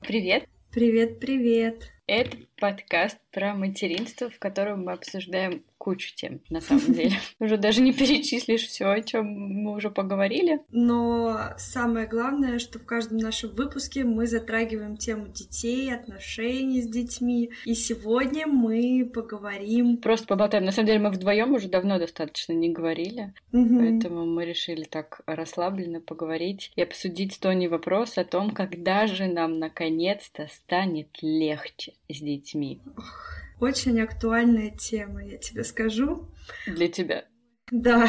Привет! 0.00 0.48
Привет, 0.70 1.18
привет! 1.18 1.92
Это 2.06 2.36
подкаст 2.58 3.18
про 3.32 3.54
материнство, 3.54 4.30
в 4.30 4.38
котором 4.38 4.84
мы 4.84 4.92
обсуждаем 4.92 5.62
кучу 5.76 6.14
тем, 6.16 6.40
на 6.48 6.60
самом 6.60 6.94
деле. 6.94 7.12
Уже 7.38 7.58
даже 7.58 7.82
не 7.82 7.92
перечислишь 7.92 8.66
все, 8.66 8.86
о 8.86 9.02
чем 9.02 9.26
мы 9.26 9.74
уже 9.74 9.90
поговорили. 9.90 10.60
Но 10.70 11.38
самое 11.58 12.06
главное, 12.06 12.58
что 12.58 12.78
в 12.78 12.86
каждом 12.86 13.18
нашем 13.18 13.50
выпуске 13.50 14.04
мы 14.04 14.26
затрагиваем 14.26 14.96
тему 14.96 15.28
детей, 15.28 15.94
отношений 15.94 16.82
с 16.82 16.88
детьми. 16.88 17.50
И 17.66 17.74
сегодня 17.74 18.46
мы 18.46 19.08
поговорим... 19.12 19.98
Просто 19.98 20.26
поболтаем. 20.26 20.64
На 20.64 20.72
самом 20.72 20.86
деле 20.86 20.98
мы 20.98 21.10
вдвоем 21.10 21.52
уже 21.52 21.68
давно 21.68 21.98
достаточно 21.98 22.52
не 22.52 22.70
говорили, 22.70 23.34
угу. 23.52 23.78
поэтому 23.78 24.24
мы 24.24 24.46
решили 24.46 24.84
так 24.84 25.20
расслабленно 25.26 26.00
поговорить 26.00 26.72
и 26.74 26.82
обсудить 26.82 27.34
с 27.34 27.38
Тони 27.38 27.66
вопрос 27.66 28.16
о 28.16 28.24
том, 28.24 28.50
когда 28.50 29.06
же 29.06 29.26
нам 29.26 29.58
наконец-то 29.58 30.48
станет 30.50 31.08
легче 31.20 31.92
с 32.08 32.18
детьми. 32.18 32.45
Очень 33.60 34.00
актуальная 34.00 34.70
тема, 34.70 35.24
я 35.24 35.38
тебе 35.38 35.64
скажу. 35.64 36.28
Для 36.66 36.88
тебя. 36.88 37.24
Да, 37.72 38.08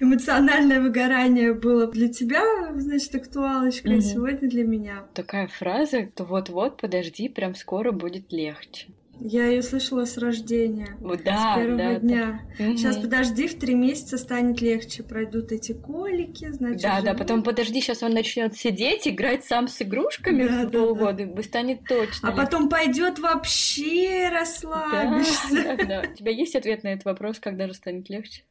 эмоциональное 0.00 0.80
выгорание 0.80 1.52
было 1.52 1.86
для 1.86 2.08
тебя, 2.08 2.72
значит, 2.74 3.14
актуалочка, 3.14 3.88
угу. 3.88 3.98
а 3.98 4.00
сегодня 4.00 4.48
для 4.48 4.64
меня. 4.64 5.04
Такая 5.12 5.48
фраза, 5.48 6.06
то 6.14 6.24
вот-вот, 6.24 6.80
подожди, 6.80 7.28
прям 7.28 7.54
скоро 7.54 7.92
будет 7.92 8.32
легче. 8.32 8.86
Я 9.20 9.46
ее 9.46 9.62
слышала 9.62 10.04
с 10.04 10.18
рождения. 10.18 10.96
Да, 11.00 11.54
с 11.54 11.56
первого 11.56 11.76
да, 11.76 11.94
дня. 11.96 12.42
Да. 12.58 12.76
Сейчас 12.76 12.96
подожди, 12.96 13.48
в 13.48 13.58
три 13.58 13.74
месяца 13.74 14.18
станет 14.18 14.60
легче. 14.60 15.02
Пройдут 15.02 15.52
эти 15.52 15.72
колики, 15.72 16.50
значит. 16.50 16.82
Да, 16.82 16.96
живут. 16.96 17.04
да, 17.04 17.14
потом 17.14 17.42
подожди, 17.42 17.80
сейчас 17.80 18.02
он 18.02 18.12
начнет 18.12 18.56
сидеть, 18.56 19.06
играть 19.06 19.44
сам 19.44 19.68
с 19.68 19.80
игрушками 19.80 20.46
да, 20.46 20.62
в 20.66 20.70
да, 20.70 20.78
полгода, 20.78 21.26
да. 21.26 21.42
станет 21.42 21.84
точно. 21.88 22.28
А 22.28 22.32
легче. 22.32 22.44
потом 22.44 22.68
пойдет 22.68 23.18
вообще 23.18 24.28
расслабишься. 24.32 25.64
Да, 25.64 25.76
да, 25.76 25.84
да. 25.84 26.08
У 26.10 26.14
тебя 26.14 26.32
есть 26.32 26.56
ответ 26.56 26.82
на 26.82 26.88
этот 26.88 27.04
вопрос, 27.04 27.38
когда 27.38 27.66
же 27.66 27.74
станет 27.74 28.08
легче? 28.10 28.42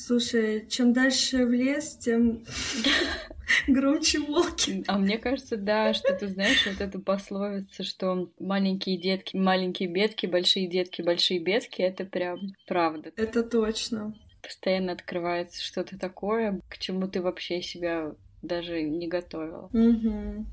Слушай, 0.00 0.66
чем 0.66 0.94
дальше 0.94 1.44
в 1.44 1.52
лес, 1.52 1.94
тем 1.96 2.42
громче 3.68 4.20
волки. 4.20 4.82
А 4.86 4.96
мне 4.96 5.18
кажется, 5.18 5.58
да, 5.58 5.92
что 5.92 6.14
ты 6.14 6.26
знаешь, 6.26 6.66
вот 6.66 6.80
эту 6.80 7.00
пословицу, 7.00 7.84
что 7.84 8.30
маленькие 8.38 8.96
детки, 8.96 9.36
маленькие 9.36 9.90
бедки, 9.90 10.24
большие 10.24 10.68
детки, 10.68 11.02
большие 11.02 11.38
бедки, 11.38 11.82
это 11.82 12.06
прям 12.06 12.38
правда. 12.66 13.12
Это 13.14 13.42
точно. 13.42 14.14
Постоянно 14.42 14.92
открывается 14.92 15.62
что-то 15.62 15.98
такое, 15.98 16.62
к 16.70 16.78
чему 16.78 17.06
ты 17.06 17.20
вообще 17.20 17.60
себя 17.60 18.14
даже 18.42 18.82
не 18.82 19.08
готовила. 19.08 19.68
Угу. 19.72 20.46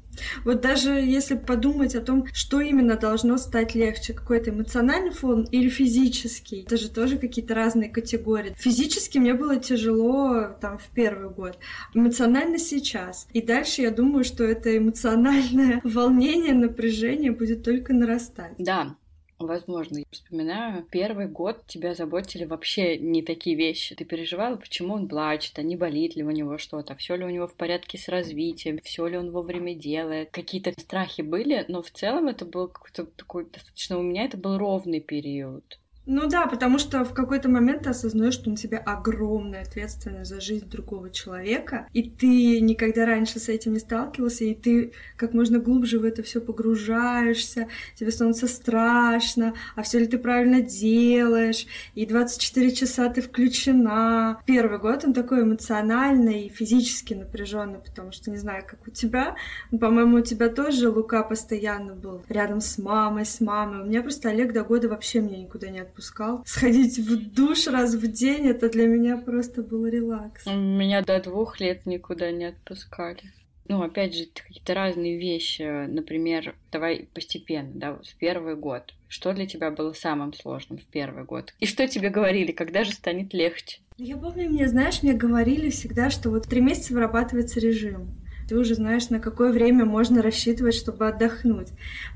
Вот 0.46 0.62
даже 0.62 0.92
если 0.92 1.36
подумать 1.36 1.96
о 1.96 2.02
том, 2.02 2.26
что 2.34 2.60
именно 2.60 2.96
должно 2.96 3.38
стать 3.38 3.76
легче, 3.76 4.14
какой-то 4.14 4.50
эмоциональный 4.50 5.12
фон 5.12 5.44
или 5.52 5.70
физический, 5.70 6.64
это 6.64 6.78
же 6.78 6.90
тоже 6.90 7.18
какие-то 7.18 7.54
разные 7.56 7.90
категории. 7.90 8.54
Физически 8.58 9.18
мне 9.20 9.34
было 9.34 9.58
тяжело 9.58 10.56
там 10.60 10.78
в 10.78 10.88
первый 10.94 11.30
год, 11.30 11.58
эмоционально 11.94 12.58
сейчас. 12.58 13.28
И 13.34 13.42
дальше 13.42 13.82
я 13.82 13.92
думаю, 13.92 14.24
что 14.24 14.44
это 14.44 14.76
эмоциональное 14.78 15.82
волнение, 15.84 16.54
напряжение 16.54 17.32
будет 17.32 17.64
только 17.64 17.94
нарастать. 17.94 18.56
Да, 18.58 18.96
Возможно, 19.40 20.00
я 20.00 20.06
вспоминаю, 20.10 20.84
первый 20.90 21.28
год 21.28 21.68
тебя 21.68 21.94
заботили 21.94 22.46
вообще 22.46 22.98
не 22.98 23.22
такие 23.22 23.56
вещи. 23.56 23.94
Ты 23.94 24.04
переживала, 24.04 24.56
почему 24.56 24.96
он 24.96 25.08
плачет, 25.08 25.60
а 25.60 25.62
не 25.62 25.76
болит 25.76 26.16
ли 26.16 26.24
у 26.24 26.32
него 26.32 26.58
что-то, 26.58 26.96
все 26.96 27.16
ли 27.16 27.24
у 27.24 27.30
него 27.30 27.48
в 27.48 27.54
порядке 27.54 28.00
с 28.00 28.08
развитием, 28.08 28.80
все 28.84 29.06
ли 29.06 29.16
он 29.16 29.30
вовремя 29.30 29.76
делает. 29.76 30.32
Какие-то 30.32 30.72
страхи 30.72 31.22
были, 31.22 31.66
но 31.68 31.84
в 31.84 31.92
целом 31.92 32.28
это 32.28 32.46
был 32.46 32.68
какой-то 32.68 33.06
такой 33.06 33.46
достаточно 33.46 34.00
у 34.00 34.02
меня 34.02 34.26
это 34.26 34.38
был 34.38 34.58
ровный 34.58 35.02
период. 35.02 35.80
Ну 36.10 36.26
да, 36.30 36.48
потому 36.48 36.80
что 36.80 37.04
в 37.04 37.14
какой-то 37.14 37.50
момент 37.50 37.84
ты 37.84 37.90
осознаешь, 37.90 38.36
что 38.36 38.50
на 38.50 38.56
тебя 38.56 38.78
огромная 38.78 39.64
ответственность 39.64 40.30
за 40.30 40.40
жизнь 40.40 40.70
другого 40.70 41.10
человека, 41.10 41.86
и 41.92 42.02
ты 42.10 42.62
никогда 42.62 43.06
раньше 43.06 43.40
с 43.40 43.50
этим 43.50 43.74
не 43.74 43.80
сталкивался, 43.80 44.46
и 44.46 44.56
ты 44.56 44.94
как 45.18 45.34
можно 45.34 45.60
глубже 45.60 46.00
в 46.00 46.06
это 46.06 46.24
все 46.24 46.40
погружаешься, 46.40 47.68
тебе 47.96 48.12
становится 48.12 48.48
страшно, 48.48 49.54
а 49.76 49.82
все 49.84 50.00
ли 50.00 50.08
ты 50.08 50.18
правильно 50.18 50.62
делаешь, 50.62 51.66
и 51.94 52.06
24 52.06 52.72
часа 52.72 53.10
ты 53.10 53.22
включена. 53.22 54.40
Первый 54.46 54.80
год 54.80 55.04
он 55.04 55.14
такой 55.14 55.42
эмоциональный 55.44 56.44
и 56.44 56.50
физически 56.50 57.16
напряженный, 57.16 57.80
потому 57.80 58.14
что 58.14 58.32
не 58.32 58.38
знаю, 58.38 58.64
как 58.66 58.88
у 58.88 58.92
тебя, 58.92 59.36
по-моему, 59.78 60.20
у 60.20 60.22
тебя 60.22 60.48
тоже 60.48 60.90
Лука 60.90 61.24
постоянно 61.24 61.96
был 61.96 62.24
рядом 62.30 62.62
с 62.62 62.78
мамой, 62.78 63.26
с 63.26 63.42
мамой. 63.42 63.82
У 63.82 63.86
меня 63.88 64.02
просто 64.02 64.30
Олег 64.30 64.54
до 64.54 64.64
года 64.64 64.88
вообще 64.88 65.20
меня 65.20 65.40
никуда 65.40 65.68
не 65.68 65.82
отпускал 65.82 65.97
отпускал. 65.98 66.44
Сходить 66.46 67.00
в 67.00 67.34
душ 67.34 67.68
раз 67.68 67.96
в 67.96 68.08
день, 68.12 68.48
это 68.48 68.70
для 68.70 68.88
меня 68.88 69.18
просто 69.18 69.64
был 69.64 69.86
релакс. 69.88 70.46
Меня 70.46 71.02
до 71.02 71.22
двух 71.22 71.60
лет 71.60 71.86
никуда 71.86 72.32
не 72.32 72.46
отпускали. 72.46 73.22
Ну, 73.70 73.82
опять 73.82 74.16
же, 74.16 74.26
какие-то 74.34 74.74
разные 74.74 75.18
вещи. 75.18 75.88
Например, 75.88 76.56
давай 76.72 77.10
постепенно, 77.14 77.72
да, 77.74 77.94
вот 77.94 78.08
в 78.08 78.16
первый 78.16 78.56
год. 78.56 78.94
Что 79.10 79.34
для 79.34 79.46
тебя 79.46 79.72
было 79.72 79.92
самым 79.92 80.34
сложным 80.34 80.78
в 80.78 80.86
первый 80.86 81.26
год? 81.26 81.54
И 81.60 81.66
что 81.66 81.86
тебе 81.88 82.10
говорили, 82.10 82.54
когда 82.54 82.86
же 82.86 82.94
станет 82.94 83.34
легче? 83.34 83.80
Я 83.98 84.16
помню, 84.16 84.50
мне, 84.50 84.68
знаешь, 84.68 85.04
мне 85.04 85.14
говорили 85.14 85.70
всегда, 85.70 86.10
что 86.10 86.30
вот 86.30 86.48
три 86.48 86.62
месяца 86.62 86.94
вырабатывается 86.94 87.60
режим 87.60 88.16
ты 88.48 88.58
уже 88.58 88.76
знаешь, 88.76 89.10
на 89.10 89.20
какое 89.20 89.52
время 89.52 89.86
можно 89.86 90.22
рассчитывать, 90.22 90.76
чтобы 90.76 91.08
отдохнуть. 91.08 91.70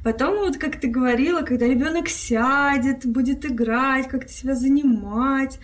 Потом, 0.03 0.39
вот 0.39 0.57
как 0.57 0.79
ты 0.79 0.87
говорила, 0.87 1.41
когда 1.41 1.65
ребенок 1.67 2.07
сядет, 2.07 3.05
будет 3.05 3.45
играть, 3.45 4.07
как-то 4.07 4.31
себя 4.31 4.55
занимать, 4.55 5.59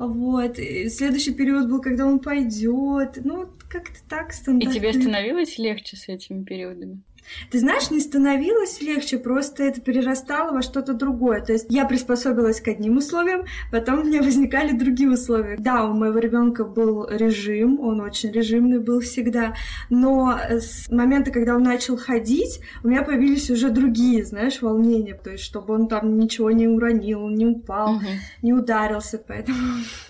вот. 0.00 0.58
И 0.58 0.88
следующий 0.88 1.34
период 1.34 1.68
был, 1.68 1.82
когда 1.82 2.06
он 2.06 2.20
пойдет. 2.20 3.18
Ну, 3.22 3.50
как-то 3.68 3.98
так 4.08 4.32
стандартно. 4.32 4.72
И 4.72 4.74
тебе 4.74 4.92
становилось 4.94 5.58
легче 5.58 5.96
с 5.96 6.08
этими 6.08 6.42
периодами? 6.42 7.02
Ты 7.50 7.58
знаешь, 7.58 7.90
не 7.90 8.00
становилось 8.00 8.80
легче, 8.80 9.18
просто 9.18 9.64
это 9.64 9.80
перерастало 9.80 10.52
во 10.52 10.62
что-то 10.62 10.94
другое. 10.94 11.40
То 11.40 11.52
есть 11.52 11.66
я 11.68 11.84
приспособилась 11.84 12.60
к 12.60 12.68
одним 12.68 12.98
условиям, 12.98 13.44
потом 13.70 14.00
у 14.00 14.04
меня 14.04 14.22
возникали 14.22 14.76
другие 14.76 15.10
условия. 15.10 15.56
Да, 15.58 15.84
у 15.84 15.94
моего 15.94 16.18
ребенка 16.18 16.64
был 16.64 17.06
режим, 17.08 17.80
он 17.80 18.00
очень 18.00 18.30
режимный 18.30 18.78
был 18.78 19.00
всегда, 19.00 19.54
но 19.88 20.38
с 20.48 20.88
момента, 20.90 21.30
когда 21.30 21.56
он 21.56 21.62
начал 21.62 21.96
ходить, 21.96 22.60
у 22.82 22.88
меня 22.88 23.02
появились 23.02 23.50
уже 23.50 23.70
другие, 23.70 24.24
знаешь, 24.24 24.62
волнения, 24.62 25.14
то 25.14 25.30
есть 25.30 25.44
чтобы 25.44 25.74
он 25.74 25.88
там 25.88 26.18
ничего 26.18 26.50
не 26.50 26.68
уронил, 26.68 27.28
не 27.28 27.46
упал, 27.46 27.96
угу. 27.96 28.06
не 28.42 28.52
ударился, 28.52 29.18
поэтому 29.18 29.58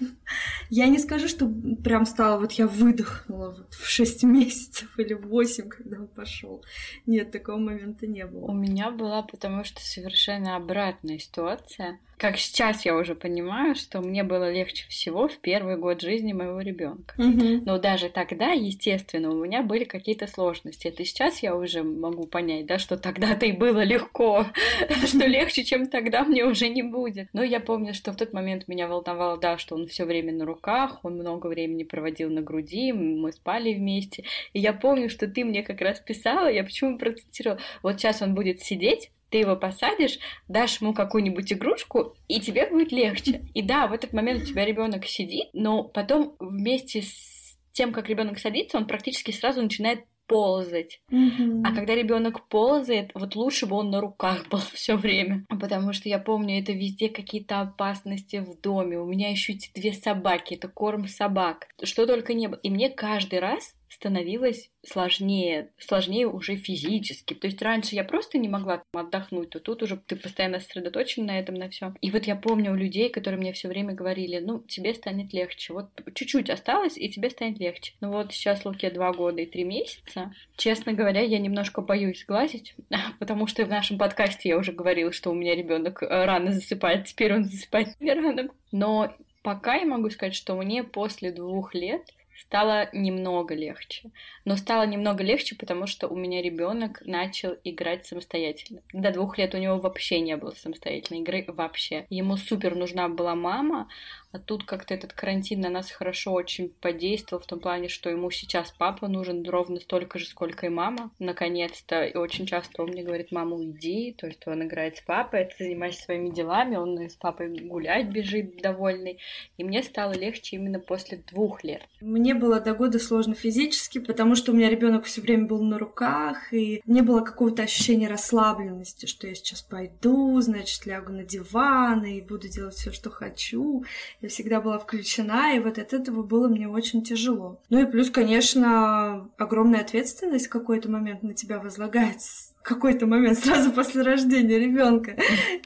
я 0.70 0.86
не 0.86 0.98
скажу, 0.98 1.28
что 1.28 1.50
прям 1.82 2.06
стало, 2.06 2.40
вот 2.40 2.52
я 2.52 2.66
выдохнула 2.66 3.54
вот 3.56 3.74
в 3.74 3.88
6 3.88 4.24
месяцев 4.24 4.88
или 4.98 5.14
в 5.14 5.26
8, 5.28 5.68
когда 5.68 5.98
он 5.98 6.08
пошел. 6.08 6.64
Нет, 7.06 7.30
такого 7.30 7.58
момента 7.58 8.06
не 8.06 8.26
было. 8.26 8.46
У 8.46 8.52
меня 8.52 8.90
была, 8.90 9.22
потому 9.22 9.64
что 9.64 9.80
совершенно 9.80 10.56
обратная 10.56 11.18
ситуация 11.18 11.98
как 12.20 12.36
сейчас 12.36 12.84
я 12.84 12.94
уже 12.96 13.14
понимаю, 13.14 13.74
что 13.74 14.02
мне 14.02 14.22
было 14.22 14.52
легче 14.52 14.84
всего 14.88 15.26
в 15.26 15.38
первый 15.38 15.78
год 15.78 16.02
жизни 16.02 16.34
моего 16.34 16.60
ребенка. 16.60 17.14
Mm-hmm. 17.16 17.62
Но 17.64 17.78
даже 17.78 18.10
тогда, 18.10 18.52
естественно, 18.52 19.30
у 19.30 19.42
меня 19.42 19.62
были 19.62 19.84
какие-то 19.84 20.26
сложности. 20.26 20.88
Это 20.88 21.02
сейчас 21.06 21.42
я 21.42 21.56
уже 21.56 21.82
могу 21.82 22.26
понять, 22.26 22.66
да, 22.66 22.78
что 22.78 22.98
тогда-то 22.98 23.46
и 23.46 23.52
было 23.52 23.82
легко, 23.82 24.44
что 25.06 25.26
легче, 25.26 25.64
чем 25.64 25.88
тогда, 25.88 26.22
мне 26.24 26.44
уже 26.44 26.68
не 26.68 26.82
будет. 26.82 27.28
Но 27.32 27.42
я 27.42 27.58
помню, 27.58 27.94
что 27.94 28.12
в 28.12 28.16
тот 28.16 28.34
момент 28.34 28.68
меня 28.68 28.86
волновало, 28.86 29.38
да, 29.38 29.56
что 29.56 29.74
он 29.74 29.86
все 29.86 30.04
время 30.04 30.34
на 30.34 30.44
руках, 30.44 31.00
он 31.02 31.14
много 31.14 31.46
времени 31.46 31.84
проводил 31.84 32.28
на 32.28 32.42
груди, 32.42 32.92
мы 32.92 33.32
спали 33.32 33.72
вместе. 33.72 34.24
И 34.52 34.60
я 34.60 34.74
помню, 34.74 35.08
что 35.08 35.26
ты 35.26 35.42
мне 35.42 35.62
как 35.62 35.80
раз 35.80 35.98
писала, 36.00 36.52
я 36.52 36.64
почему 36.64 36.98
процитировала, 36.98 37.60
вот 37.82 37.98
сейчас 37.98 38.20
он 38.20 38.34
будет 38.34 38.60
сидеть, 38.60 39.10
ты 39.30 39.38
его 39.38 39.56
посадишь, 39.56 40.18
дашь 40.48 40.80
ему 40.80 40.92
какую-нибудь 40.92 41.52
игрушку, 41.52 42.14
и 42.28 42.40
тебе 42.40 42.66
будет 42.66 42.92
легче. 42.92 43.42
И 43.54 43.62
да, 43.62 43.86
в 43.86 43.92
этот 43.92 44.12
момент 44.12 44.42
у 44.42 44.46
тебя 44.46 44.64
ребенок 44.64 45.06
сидит, 45.06 45.48
но 45.52 45.84
потом 45.84 46.34
вместе 46.38 47.02
с 47.02 47.56
тем, 47.72 47.92
как 47.92 48.08
ребенок 48.08 48.38
садится, 48.38 48.76
он 48.76 48.86
практически 48.86 49.30
сразу 49.30 49.62
начинает 49.62 50.04
ползать. 50.30 51.00
Mm-hmm. 51.10 51.62
А 51.64 51.74
когда 51.74 51.96
ребенок 51.96 52.46
ползает, 52.46 53.10
вот 53.14 53.34
лучше 53.34 53.66
бы 53.66 53.74
он 53.74 53.90
на 53.90 54.00
руках 54.00 54.48
был 54.48 54.60
все 54.74 54.96
время. 54.96 55.44
Потому 55.48 55.92
что 55.92 56.08
я 56.08 56.20
помню, 56.20 56.60
это 56.60 56.72
везде 56.72 57.08
какие-то 57.08 57.60
опасности 57.60 58.36
в 58.36 58.60
доме. 58.60 59.00
У 59.00 59.06
меня 59.06 59.30
еще 59.30 59.54
эти 59.54 59.70
две 59.74 59.92
собаки, 59.92 60.54
это 60.54 60.68
корм 60.68 61.08
собак. 61.08 61.66
Что 61.82 62.06
только 62.06 62.34
не 62.34 62.46
было. 62.46 62.60
И 62.62 62.70
мне 62.70 62.90
каждый 62.90 63.40
раз 63.40 63.74
становилось 63.90 64.70
сложнее, 64.86 65.70
сложнее 65.76 66.26
уже 66.26 66.56
физически. 66.56 67.34
То 67.34 67.48
есть 67.48 67.60
раньше 67.60 67.94
я 67.94 68.04
просто 68.04 68.38
не 68.38 68.48
могла 68.48 68.82
отдохнуть, 68.92 69.50
то 69.50 69.60
тут 69.60 69.82
уже 69.82 69.96
ты 69.96 70.16
постоянно 70.16 70.60
сосредоточен 70.60 71.26
на 71.26 71.38
этом, 71.38 71.56
на 71.56 71.68
все. 71.68 71.92
И 72.00 72.10
вот 72.10 72.24
я 72.24 72.36
помню 72.36 72.72
у 72.72 72.76
людей, 72.76 73.10
которые 73.10 73.40
мне 73.40 73.52
все 73.52 73.68
время 73.68 73.92
говорили, 73.92 74.38
ну, 74.38 74.60
тебе 74.60 74.94
станет 74.94 75.32
легче. 75.32 75.72
Вот 75.72 75.90
чуть-чуть 76.14 76.50
осталось, 76.50 76.96
и 76.96 77.08
тебе 77.10 77.30
станет 77.30 77.58
легче. 77.58 77.94
Ну 78.00 78.12
вот 78.12 78.32
сейчас 78.32 78.64
Луке 78.64 78.90
два 78.90 79.12
года 79.12 79.42
и 79.42 79.46
три 79.46 79.64
месяца. 79.64 80.32
Честно 80.56 80.92
говоря, 80.92 81.20
я 81.20 81.38
немножко 81.38 81.82
боюсь 81.82 82.20
сглазить, 82.20 82.74
потому 83.18 83.48
что 83.48 83.64
в 83.64 83.68
нашем 83.68 83.98
подкасте 83.98 84.48
я 84.48 84.56
уже 84.56 84.72
говорила, 84.72 85.12
что 85.12 85.30
у 85.30 85.34
меня 85.34 85.56
ребенок 85.56 86.02
э, 86.02 86.06
рано 86.06 86.52
засыпает, 86.52 87.06
теперь 87.06 87.34
он 87.34 87.44
засыпает 87.44 88.00
не 88.00 88.12
рано. 88.14 88.48
Но 88.70 89.12
пока 89.42 89.74
я 89.74 89.84
могу 89.84 90.10
сказать, 90.10 90.34
что 90.34 90.54
мне 90.54 90.84
после 90.84 91.32
двух 91.32 91.74
лет 91.74 92.02
стало 92.42 92.88
немного 92.92 93.54
легче. 93.54 94.10
Но 94.44 94.56
стало 94.56 94.86
немного 94.86 95.22
легче, 95.22 95.54
потому 95.54 95.86
что 95.86 96.08
у 96.08 96.16
меня 96.16 96.42
ребенок 96.42 97.02
начал 97.04 97.56
играть 97.64 98.06
самостоятельно. 98.06 98.82
До 98.92 99.10
двух 99.12 99.38
лет 99.38 99.54
у 99.54 99.58
него 99.58 99.78
вообще 99.78 100.20
не 100.20 100.36
было 100.36 100.50
самостоятельной 100.50 101.20
игры 101.20 101.44
вообще. 101.48 102.06
Ему 102.10 102.36
супер 102.36 102.74
нужна 102.74 103.08
была 103.08 103.34
мама, 103.34 103.88
а 104.32 104.38
тут 104.38 104.64
как-то 104.64 104.94
этот 104.94 105.12
карантин 105.12 105.60
на 105.60 105.70
нас 105.70 105.90
хорошо 105.90 106.32
очень 106.32 106.68
подействовал 106.80 107.42
в 107.42 107.46
том 107.46 107.58
плане, 107.58 107.88
что 107.88 108.10
ему 108.10 108.30
сейчас 108.30 108.72
папа 108.76 109.08
нужен 109.08 109.48
ровно 109.48 109.80
столько 109.80 110.18
же, 110.18 110.26
сколько 110.26 110.66
и 110.66 110.68
мама. 110.68 111.10
Наконец-то. 111.18 112.04
И 112.04 112.16
очень 112.16 112.46
часто 112.46 112.82
он 112.82 112.90
мне 112.90 113.02
говорит, 113.02 113.32
мама, 113.32 113.56
уйди. 113.56 114.14
То 114.16 114.28
есть 114.28 114.46
он 114.46 114.62
играет 114.62 114.98
с 114.98 115.00
папой, 115.00 115.46
ты 115.46 115.64
занимайся 115.64 116.02
своими 116.02 116.30
делами, 116.30 116.76
он 116.76 116.98
с 116.98 117.16
папой 117.16 117.48
гулять 117.48 118.06
бежит 118.06 118.56
довольный. 118.62 119.18
И 119.56 119.64
мне 119.64 119.82
стало 119.82 120.12
легче 120.12 120.56
именно 120.56 120.78
после 120.78 121.18
двух 121.18 121.64
лет. 121.64 121.82
Мне 122.00 122.34
было 122.34 122.60
до 122.60 122.74
года 122.74 123.00
сложно 123.00 123.34
физически, 123.34 123.98
потому 123.98 124.36
что 124.36 124.52
у 124.52 124.54
меня 124.54 124.70
ребенок 124.70 125.06
все 125.06 125.20
время 125.20 125.46
был 125.46 125.62
на 125.62 125.78
руках, 125.78 126.52
и 126.52 126.82
не 126.86 127.02
было 127.02 127.22
какого-то 127.22 127.64
ощущения 127.64 128.08
расслабленности, 128.08 129.06
что 129.06 129.26
я 129.26 129.34
сейчас 129.34 129.62
пойду, 129.62 130.40
значит, 130.40 130.86
лягу 130.86 131.12
на 131.12 131.24
диван 131.24 132.04
и 132.04 132.20
буду 132.20 132.48
делать 132.48 132.74
все, 132.74 132.92
что 132.92 133.10
хочу 133.10 133.84
я 134.20 134.28
всегда 134.28 134.60
была 134.60 134.78
включена, 134.78 135.56
и 135.56 135.60
вот 135.60 135.78
от 135.78 135.92
этого 135.92 136.22
было 136.22 136.48
мне 136.48 136.68
очень 136.68 137.02
тяжело. 137.02 137.60
Ну 137.70 137.80
и 137.80 137.86
плюс, 137.86 138.10
конечно, 138.10 139.30
огромная 139.38 139.80
ответственность 139.80 140.46
в 140.46 140.50
какой-то 140.50 140.90
момент 140.90 141.22
на 141.22 141.34
тебя 141.34 141.58
возлагается 141.58 142.50
какой-то 142.62 143.06
момент 143.06 143.38
сразу 143.38 143.72
после 143.72 144.02
рождения 144.02 144.58
ребенка 144.58 145.16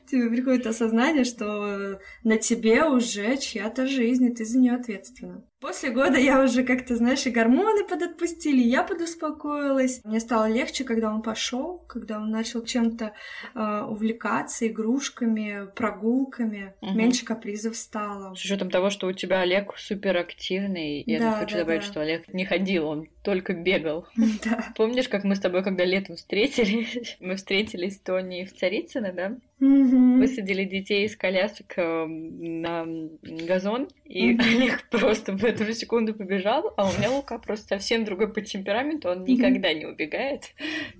тебе 0.06 0.30
приходит 0.30 0.66
осознание, 0.66 1.24
что 1.24 1.98
на 2.22 2.38
тебе 2.38 2.84
уже 2.84 3.36
чья-то 3.36 3.86
жизнь, 3.86 4.26
и 4.26 4.34
ты 4.34 4.44
за 4.44 4.58
нее 4.58 4.74
ответственна. 4.74 5.44
После 5.64 5.88
года 5.92 6.18
я 6.18 6.42
уже 6.42 6.62
как-то, 6.62 6.94
знаешь, 6.94 7.24
и 7.24 7.30
гормоны 7.30 7.84
подотпустили, 7.84 8.60
я 8.60 8.82
подуспокоилась. 8.82 10.02
Мне 10.04 10.20
стало 10.20 10.46
легче, 10.46 10.84
когда 10.84 11.10
он 11.10 11.22
пошел, 11.22 11.78
когда 11.88 12.18
он 12.18 12.28
начал 12.28 12.62
чем-то 12.62 13.14
э, 13.54 13.82
увлекаться, 13.88 14.68
игрушками, 14.68 15.66
прогулками. 15.74 16.74
Угу. 16.82 16.92
Меньше 16.92 17.24
капризов 17.24 17.76
стало. 17.76 18.34
С 18.34 18.44
учетом 18.44 18.68
того, 18.68 18.90
что 18.90 19.06
у 19.06 19.12
тебя 19.12 19.40
Олег 19.40 19.74
суперактивный, 19.78 21.02
я 21.06 21.18
да, 21.18 21.32
хочу 21.38 21.54
да, 21.54 21.60
добавить, 21.60 21.80
да. 21.80 21.86
что 21.86 22.00
Олег 22.02 22.28
не 22.34 22.44
ходил, 22.44 22.86
он 22.86 23.08
только 23.22 23.54
бегал. 23.54 24.06
Да. 24.44 24.72
Помнишь, 24.76 25.08
как 25.08 25.24
мы 25.24 25.34
с 25.36 25.40
тобой, 25.40 25.62
когда 25.62 25.86
летом 25.86 26.16
встретились, 26.16 27.16
мы 27.20 27.36
встретились 27.36 27.94
с 27.94 28.00
Тони 28.00 28.44
в 28.44 28.52
Царицыно, 28.54 29.12
да? 29.12 29.36
Угу. 29.64 30.18
Высадили 30.18 30.64
детей 30.64 31.06
из 31.06 31.16
колясок 31.16 31.72
эм, 31.78 32.60
на 32.60 32.84
газон, 33.22 33.88
и 34.04 34.34
угу. 34.34 34.42
Олег 34.42 34.88
просто 34.90 35.32
в 35.32 35.42
эту 35.42 35.72
секунду 35.72 36.12
побежал, 36.12 36.74
а 36.76 36.86
у 36.86 36.92
меня 36.98 37.10
Лука 37.10 37.38
просто 37.38 37.68
совсем 37.68 38.04
другой 38.04 38.30
по 38.30 38.42
темпераменту, 38.42 39.08
он 39.08 39.24
никогда 39.24 39.72
не 39.72 39.86
убегает. 39.86 40.50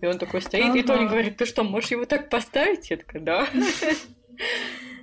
И 0.00 0.06
он 0.06 0.18
такой 0.18 0.40
стоит, 0.40 0.64
ага. 0.64 0.78
и 0.78 0.82
Тони 0.82 1.06
говорит, 1.06 1.36
ты 1.36 1.44
что, 1.44 1.62
можешь 1.62 1.90
его 1.90 2.06
так 2.06 2.30
поставить? 2.30 2.88
Я 2.88 2.96
такая, 2.96 3.20
да. 3.20 3.48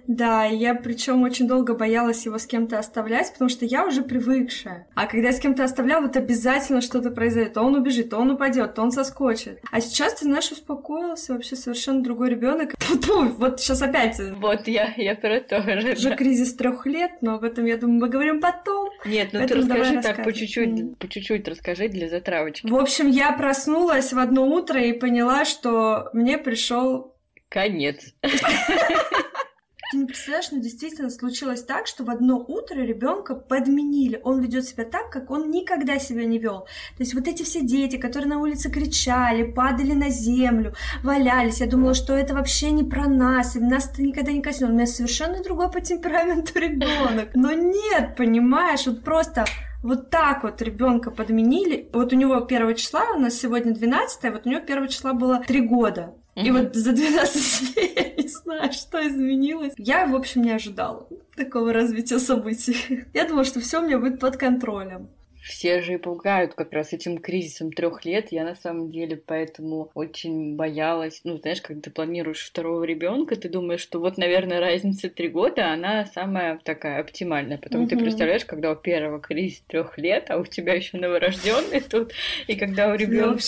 Да, 0.07 0.45
я 0.45 0.75
причем 0.75 1.24
очень 1.24 1.48
долго 1.48 1.74
боялась 1.74 2.25
его 2.25 2.38
с 2.38 2.45
кем-то 2.45 2.80
оставлять, 2.80 3.31
потому 3.33 3.50
что 3.50 3.65
я 3.65 3.86
уже 3.86 4.01
привыкшая. 4.01 4.88
А 4.95 5.07
когда 5.07 5.27
я 5.27 5.33
с 5.33 5.39
кем-то 5.39 5.63
оставляла, 5.63 6.03
вот 6.03 6.15
обязательно 6.15 6.81
что-то 6.81 7.12
произойдет. 7.12 7.53
То 7.53 7.62
он 7.62 7.75
убежит, 7.75 8.09
то 8.09 8.18
он 8.18 8.31
упадет, 8.31 8.75
то 8.75 8.81
он 8.81 8.92
соскочит. 8.92 9.59
А 9.71 9.81
сейчас, 9.81 10.15
ты 10.15 10.25
знаешь, 10.25 10.51
успокоился, 10.51 11.33
вообще 11.33 11.56
совершенно 11.56 12.01
другой 12.01 12.30
ребенок. 12.30 12.74
Вот 13.42 13.59
сейчас 13.59 13.81
опять. 13.81 14.19
Вот 14.38 14.68
я, 14.68 14.94
я 14.98 15.15
про 15.15 15.39
то 15.39 15.62
же. 15.62 15.94
Уже 15.94 16.15
кризис 16.15 16.54
трех 16.54 16.86
лет, 16.86 17.12
но 17.21 17.36
об 17.36 17.44
этом, 17.44 17.65
я 17.65 17.77
думаю, 17.77 18.00
мы 18.00 18.09
говорим 18.09 18.39
потом. 18.39 18.89
Нет, 19.06 19.30
ну 19.33 19.45
ты 19.47 19.56
расскажи 19.56 20.01
так 20.01 20.24
по 20.24 20.31
чуть-чуть, 20.31 20.97
по 20.97 21.07
чуть-чуть 21.07 21.47
расскажи 21.47 21.88
для 21.88 22.09
затравочки. 22.09 22.68
В 22.68 22.75
общем, 22.75 23.09
я 23.09 23.31
проснулась 23.31 24.13
в 24.13 24.19
одно 24.19 24.45
утро 24.47 24.81
и 24.81 24.94
поняла, 24.94 25.45
что 25.45 26.09
мне 26.13 26.38
пришел 26.38 27.15
конец. 27.50 28.13
Ты 29.91 29.97
не 29.97 30.05
представляешь, 30.05 30.51
но 30.51 30.59
действительно 30.59 31.09
случилось 31.09 31.63
так, 31.63 31.85
что 31.85 32.05
в 32.05 32.09
одно 32.09 32.38
утро 32.38 32.79
ребенка 32.79 33.35
подменили. 33.35 34.21
Он 34.23 34.39
ведет 34.39 34.63
себя 34.63 34.85
так, 34.85 35.09
как 35.09 35.29
он 35.29 35.51
никогда 35.51 35.99
себя 35.99 36.23
не 36.23 36.39
вел. 36.39 36.61
То 36.95 36.99
есть 36.99 37.13
вот 37.13 37.27
эти 37.27 37.43
все 37.43 37.59
дети, 37.59 37.97
которые 37.97 38.29
на 38.29 38.39
улице 38.39 38.71
кричали, 38.71 39.43
падали 39.43 39.91
на 39.91 40.09
землю, 40.09 40.73
валялись, 41.03 41.59
я 41.59 41.67
думала, 41.67 41.93
что 41.93 42.13
это 42.13 42.33
вообще 42.33 42.71
не 42.71 42.85
про 42.85 43.09
нас, 43.09 43.57
и 43.57 43.59
нас 43.59 43.91
это 43.91 44.01
никогда 44.01 44.31
не 44.31 44.41
коснулось. 44.41 44.71
У 44.71 44.77
меня 44.77 44.88
совершенно 44.88 45.43
другой 45.43 45.69
по 45.69 45.81
темпераменту 45.81 46.57
ребенок. 46.57 47.31
Но 47.33 47.51
нет, 47.51 48.15
понимаешь, 48.15 48.87
вот 48.87 49.03
просто 49.03 49.44
вот 49.83 50.09
так 50.09 50.44
вот 50.44 50.61
ребенка 50.61 51.11
подменили. 51.11 51.89
Вот 51.91 52.13
у 52.13 52.15
него 52.15 52.39
первого 52.39 52.75
числа, 52.75 53.11
у 53.15 53.19
нас 53.19 53.33
сегодня 53.33 53.73
12 53.73 54.31
вот 54.31 54.45
у 54.45 54.49
него 54.49 54.61
первого 54.61 54.87
числа 54.87 55.11
было 55.13 55.44
3 55.45 55.61
года. 55.67 56.15
И 56.43 56.51
вот 56.51 56.75
за 56.75 56.91
12 56.91 57.73
дней 57.73 57.93
я 57.95 58.23
не 58.23 58.27
знаю, 58.27 58.71
что 58.73 59.07
изменилось. 59.07 59.73
Я, 59.77 60.07
в 60.07 60.15
общем, 60.15 60.43
не 60.43 60.51
ожидала 60.51 61.07
такого 61.35 61.73
развития 61.73 62.19
событий. 62.19 63.05
Я 63.13 63.25
думала, 63.25 63.45
что 63.45 63.59
все 63.59 63.79
у 63.79 63.85
меня 63.85 63.97
будет 63.97 64.19
под 64.19 64.38
контролем 64.38 65.09
все 65.41 65.81
же 65.81 65.93
и 65.93 65.97
пугают 65.97 66.53
как 66.53 66.71
раз 66.71 66.93
этим 66.93 67.17
кризисом 67.17 67.71
трех 67.71 68.05
лет. 68.05 68.31
Я 68.31 68.43
на 68.43 68.55
самом 68.55 68.91
деле 68.91 69.17
поэтому 69.17 69.91
очень 69.93 70.55
боялась. 70.55 71.21
Ну, 71.23 71.38
знаешь, 71.38 71.61
когда 71.61 71.81
ты 71.81 71.89
планируешь 71.89 72.45
второго 72.45 72.83
ребенка, 72.83 73.35
ты 73.35 73.49
думаешь, 73.49 73.81
что 73.81 73.99
вот, 73.99 74.17
наверное, 74.17 74.59
разница 74.59 75.09
три 75.09 75.29
года, 75.29 75.71
она 75.71 76.05
самая 76.05 76.59
такая 76.63 77.01
оптимальная. 77.01 77.57
Потом 77.57 77.81
угу. 77.81 77.89
ты 77.89 77.97
представляешь, 77.97 78.45
когда 78.45 78.71
у 78.71 78.75
первого 78.75 79.19
кризис 79.19 79.61
трех 79.67 79.97
лет, 79.97 80.29
а 80.29 80.38
у 80.38 80.45
тебя 80.45 80.73
еще 80.73 80.97
новорожденный 80.97 81.81
тут, 81.81 82.13
и 82.47 82.55
когда 82.55 82.91
у 82.91 82.95
ребенка 82.95 83.41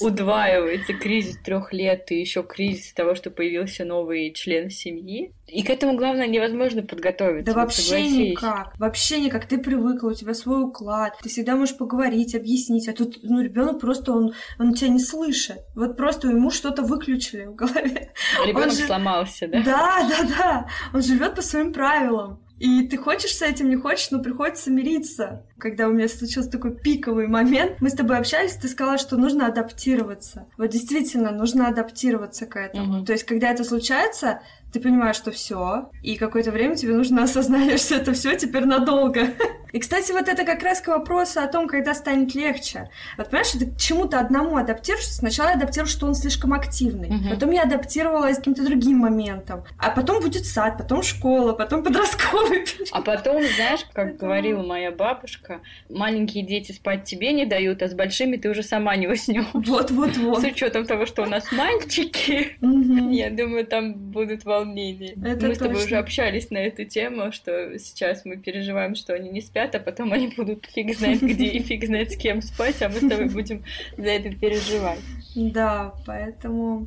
удваивается 0.00 0.94
кризис 0.94 1.38
трех 1.38 1.72
лет, 1.72 2.10
и 2.12 2.20
еще 2.20 2.42
кризис 2.42 2.92
того, 2.92 3.14
что 3.14 3.30
появился 3.30 3.84
новый 3.84 4.32
член 4.32 4.70
семьи, 4.70 5.32
и 5.48 5.62
к 5.62 5.70
этому, 5.70 5.96
главное, 5.96 6.26
невозможно 6.26 6.82
подготовиться. 6.82 7.52
Да 7.52 7.60
вообще 7.60 7.82
согласись. 7.82 8.16
никак. 8.16 8.78
Вообще 8.78 9.20
никак. 9.20 9.46
Ты 9.46 9.58
привыкла, 9.58 10.10
у 10.10 10.14
тебя 10.14 10.34
свой 10.34 10.62
уклад. 10.62 11.14
Ты 11.22 11.30
всегда 11.38 11.54
можешь 11.54 11.76
поговорить, 11.76 12.34
объяснить. 12.34 12.88
А 12.88 12.92
тут, 12.92 13.20
ну, 13.22 13.40
ребенок 13.40 13.78
просто, 13.78 14.12
он, 14.12 14.32
он 14.58 14.74
тебя 14.74 14.88
не 14.88 14.98
слышит. 14.98 15.58
Вот 15.76 15.96
просто 15.96 16.28
ему 16.28 16.50
что-то 16.50 16.82
выключили 16.82 17.44
в 17.44 17.54
голове. 17.54 18.12
Ребенок 18.44 18.72
же... 18.72 18.86
сломался, 18.86 19.46
да? 19.46 19.62
Да, 19.62 20.08
да, 20.08 20.28
да. 20.36 20.68
Он 20.92 21.00
живет 21.00 21.36
по 21.36 21.42
своим 21.42 21.72
правилам. 21.72 22.42
И 22.58 22.88
ты 22.88 22.96
хочешь 22.96 23.36
с 23.36 23.42
этим, 23.42 23.70
не 23.70 23.76
хочешь, 23.76 24.10
но 24.10 24.20
приходится 24.20 24.72
мириться. 24.72 25.46
Когда 25.58 25.88
у 25.88 25.92
меня 25.92 26.08
случился 26.08 26.50
такой 26.50 26.74
пиковый 26.74 27.26
момент, 27.26 27.80
мы 27.80 27.90
с 27.90 27.94
тобой 27.94 28.18
общались, 28.18 28.54
ты 28.54 28.68
сказала, 28.68 28.98
что 28.98 29.16
нужно 29.16 29.46
адаптироваться. 29.46 30.46
Вот 30.56 30.68
действительно, 30.68 31.30
нужно 31.30 31.68
адаптироваться 31.68 32.46
к 32.46 32.56
этому. 32.56 32.98
Угу. 32.98 33.06
То 33.06 33.12
есть, 33.12 33.24
когда 33.24 33.50
это 33.50 33.64
случается, 33.64 34.40
ты 34.72 34.80
понимаешь, 34.80 35.16
что 35.16 35.30
все, 35.30 35.90
и 36.02 36.16
какое-то 36.16 36.50
время 36.50 36.76
тебе 36.76 36.94
нужно 36.94 37.22
осознание, 37.24 37.78
что 37.78 37.96
это 37.96 38.12
все 38.12 38.36
теперь 38.36 38.64
надолго. 38.64 39.28
И, 39.72 39.80
кстати, 39.80 40.12
вот 40.12 40.28
это 40.28 40.44
как 40.44 40.62
раз 40.62 40.80
к 40.80 40.88
вопросу 40.88 41.40
о 41.40 41.46
том, 41.46 41.68
когда 41.68 41.92
станет 41.92 42.34
легче. 42.34 42.88
Вот 43.18 43.28
понимаешь, 43.28 43.50
ты 43.50 43.66
к 43.66 43.76
чему-то 43.76 44.18
одному 44.18 44.56
адаптируешься. 44.56 45.12
Сначала 45.12 45.48
я 45.48 45.56
адаптируюсь, 45.56 45.92
что 45.92 46.06
он 46.06 46.14
слишком 46.14 46.54
активный. 46.54 47.08
Угу. 47.08 47.28
Потом 47.34 47.50
я 47.50 47.64
адаптировалась 47.64 48.36
к 48.36 48.38
каким-то 48.38 48.64
другим 48.64 48.98
моментам. 48.98 49.64
А 49.78 49.90
потом 49.90 50.22
будет 50.22 50.46
сад, 50.46 50.78
потом 50.78 51.02
школа, 51.02 51.52
потом 51.52 51.82
подростковый 51.84 52.64
период. 52.64 52.88
А 52.92 53.02
потом, 53.02 53.42
знаешь, 53.42 53.86
как 53.92 54.16
говорила 54.16 54.62
моя 54.62 54.90
бабушка, 54.90 55.47
маленькие 55.88 56.44
дети 56.44 56.72
спать 56.72 57.04
тебе 57.04 57.32
не 57.32 57.46
дают, 57.46 57.82
а 57.82 57.88
с 57.88 57.94
большими 57.94 58.36
ты 58.36 58.50
уже 58.50 58.62
сама 58.62 58.96
не 58.96 59.06
уснешь. 59.06 59.46
Вот-вот-вот. 59.52 60.40
С 60.40 60.44
учетом 60.44 60.86
того, 60.86 61.06
что 61.06 61.22
у 61.22 61.26
нас 61.26 61.50
мальчики, 61.52 62.56
я 62.60 63.30
думаю, 63.30 63.66
там 63.66 63.94
будут 63.94 64.44
волнения. 64.44 65.14
Мы 65.16 65.54
с 65.54 65.58
тобой 65.58 65.84
уже 65.84 65.96
общались 65.96 66.50
на 66.50 66.58
эту 66.58 66.84
тему, 66.84 67.32
что 67.32 67.78
сейчас 67.78 68.24
мы 68.24 68.36
переживаем, 68.36 68.94
что 68.94 69.14
они 69.14 69.30
не 69.30 69.40
спят, 69.40 69.74
а 69.74 69.80
потом 69.80 70.12
они 70.12 70.28
будут 70.36 70.66
фиг 70.66 70.96
знает 70.96 71.20
где 71.20 71.46
и 71.46 71.60
фиг 71.60 71.84
знает 71.84 72.12
с 72.12 72.16
кем 72.16 72.42
спать, 72.42 72.80
а 72.82 72.88
мы 72.88 72.96
с 72.96 73.08
тобой 73.08 73.28
будем 73.28 73.64
за 73.96 74.08
это 74.08 74.30
переживать. 74.34 75.00
Да, 75.34 75.94
поэтому... 76.06 76.86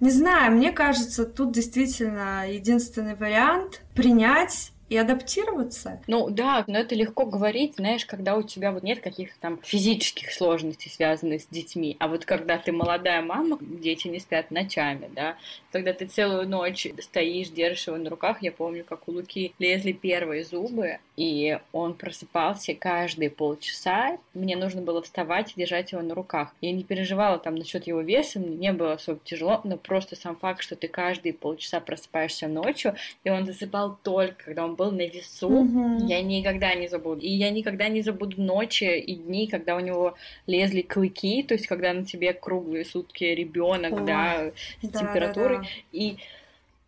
Не 0.00 0.10
знаю, 0.10 0.52
мне 0.52 0.70
кажется, 0.70 1.24
тут 1.24 1.52
действительно 1.52 2.44
единственный 2.48 3.16
вариант 3.16 3.82
принять 3.94 4.72
и 4.88 4.96
адаптироваться. 4.96 6.00
Ну 6.06 6.30
да, 6.30 6.64
но 6.66 6.78
это 6.78 6.94
легко 6.94 7.26
говорить, 7.26 7.76
знаешь, 7.76 8.06
когда 8.06 8.36
у 8.36 8.42
тебя 8.42 8.72
вот 8.72 8.82
нет 8.82 9.00
каких-то 9.00 9.38
там 9.40 9.60
физических 9.62 10.32
сложностей, 10.32 10.90
связанных 10.90 11.42
с 11.42 11.46
детьми. 11.46 11.96
А 11.98 12.08
вот 12.08 12.24
когда 12.24 12.58
ты 12.58 12.72
молодая 12.72 13.22
мама, 13.22 13.58
дети 13.60 14.08
не 14.08 14.18
спят 14.18 14.50
ночами, 14.50 15.10
да, 15.14 15.36
когда 15.72 15.92
ты 15.92 16.06
целую 16.06 16.48
ночь 16.48 16.86
стоишь, 17.00 17.48
держишь 17.48 17.88
его 17.88 17.96
на 17.96 18.10
руках, 18.10 18.42
я 18.42 18.52
помню, 18.52 18.84
как 18.84 19.08
у 19.08 19.12
Луки 19.12 19.52
лезли 19.58 19.92
первые 19.92 20.44
зубы, 20.44 20.98
и 21.16 21.58
он 21.72 21.94
просыпался 21.94 22.74
каждые 22.74 23.30
полчаса, 23.30 24.18
мне 24.34 24.56
нужно 24.56 24.80
было 24.80 25.02
вставать 25.02 25.52
и 25.52 25.60
держать 25.60 25.92
его 25.92 26.00
на 26.02 26.14
руках. 26.14 26.54
Я 26.60 26.72
не 26.72 26.84
переживала 26.84 27.38
там 27.38 27.56
насчет 27.56 27.86
его 27.86 28.00
веса, 28.00 28.38
мне 28.38 28.56
не 28.56 28.72
было 28.72 28.94
особо 28.94 29.20
тяжело, 29.24 29.60
но 29.64 29.76
просто 29.76 30.16
сам 30.16 30.36
факт, 30.36 30.62
что 30.62 30.76
ты 30.76 30.88
каждые 30.88 31.32
полчаса 31.34 31.80
просыпаешься 31.80 32.48
ночью, 32.48 32.94
и 33.24 33.30
он 33.30 33.44
засыпал 33.44 33.98
только, 34.02 34.44
когда 34.44 34.64
он 34.64 34.76
был 34.78 34.92
на 34.92 35.06
весу, 35.06 35.48
угу. 35.48 36.06
я 36.06 36.22
никогда 36.22 36.74
не 36.74 36.88
забуду. 36.88 37.20
И 37.20 37.28
я 37.28 37.50
никогда 37.50 37.88
не 37.88 38.00
забуду 38.00 38.40
ночи 38.40 38.98
и 38.98 39.16
дни, 39.16 39.48
когда 39.48 39.74
у 39.74 39.80
него 39.80 40.14
лезли 40.46 40.82
клыки, 40.82 41.42
то 41.42 41.54
есть 41.54 41.66
когда 41.66 41.92
на 41.92 42.04
тебе 42.04 42.32
круглые 42.32 42.84
сутки 42.84 43.24
ребенок, 43.24 44.04
да, 44.04 44.52
с 44.80 44.88
да, 44.88 45.00
температурой. 45.00 45.58
Да, 45.58 45.62
да. 45.62 45.68
И 45.92 46.16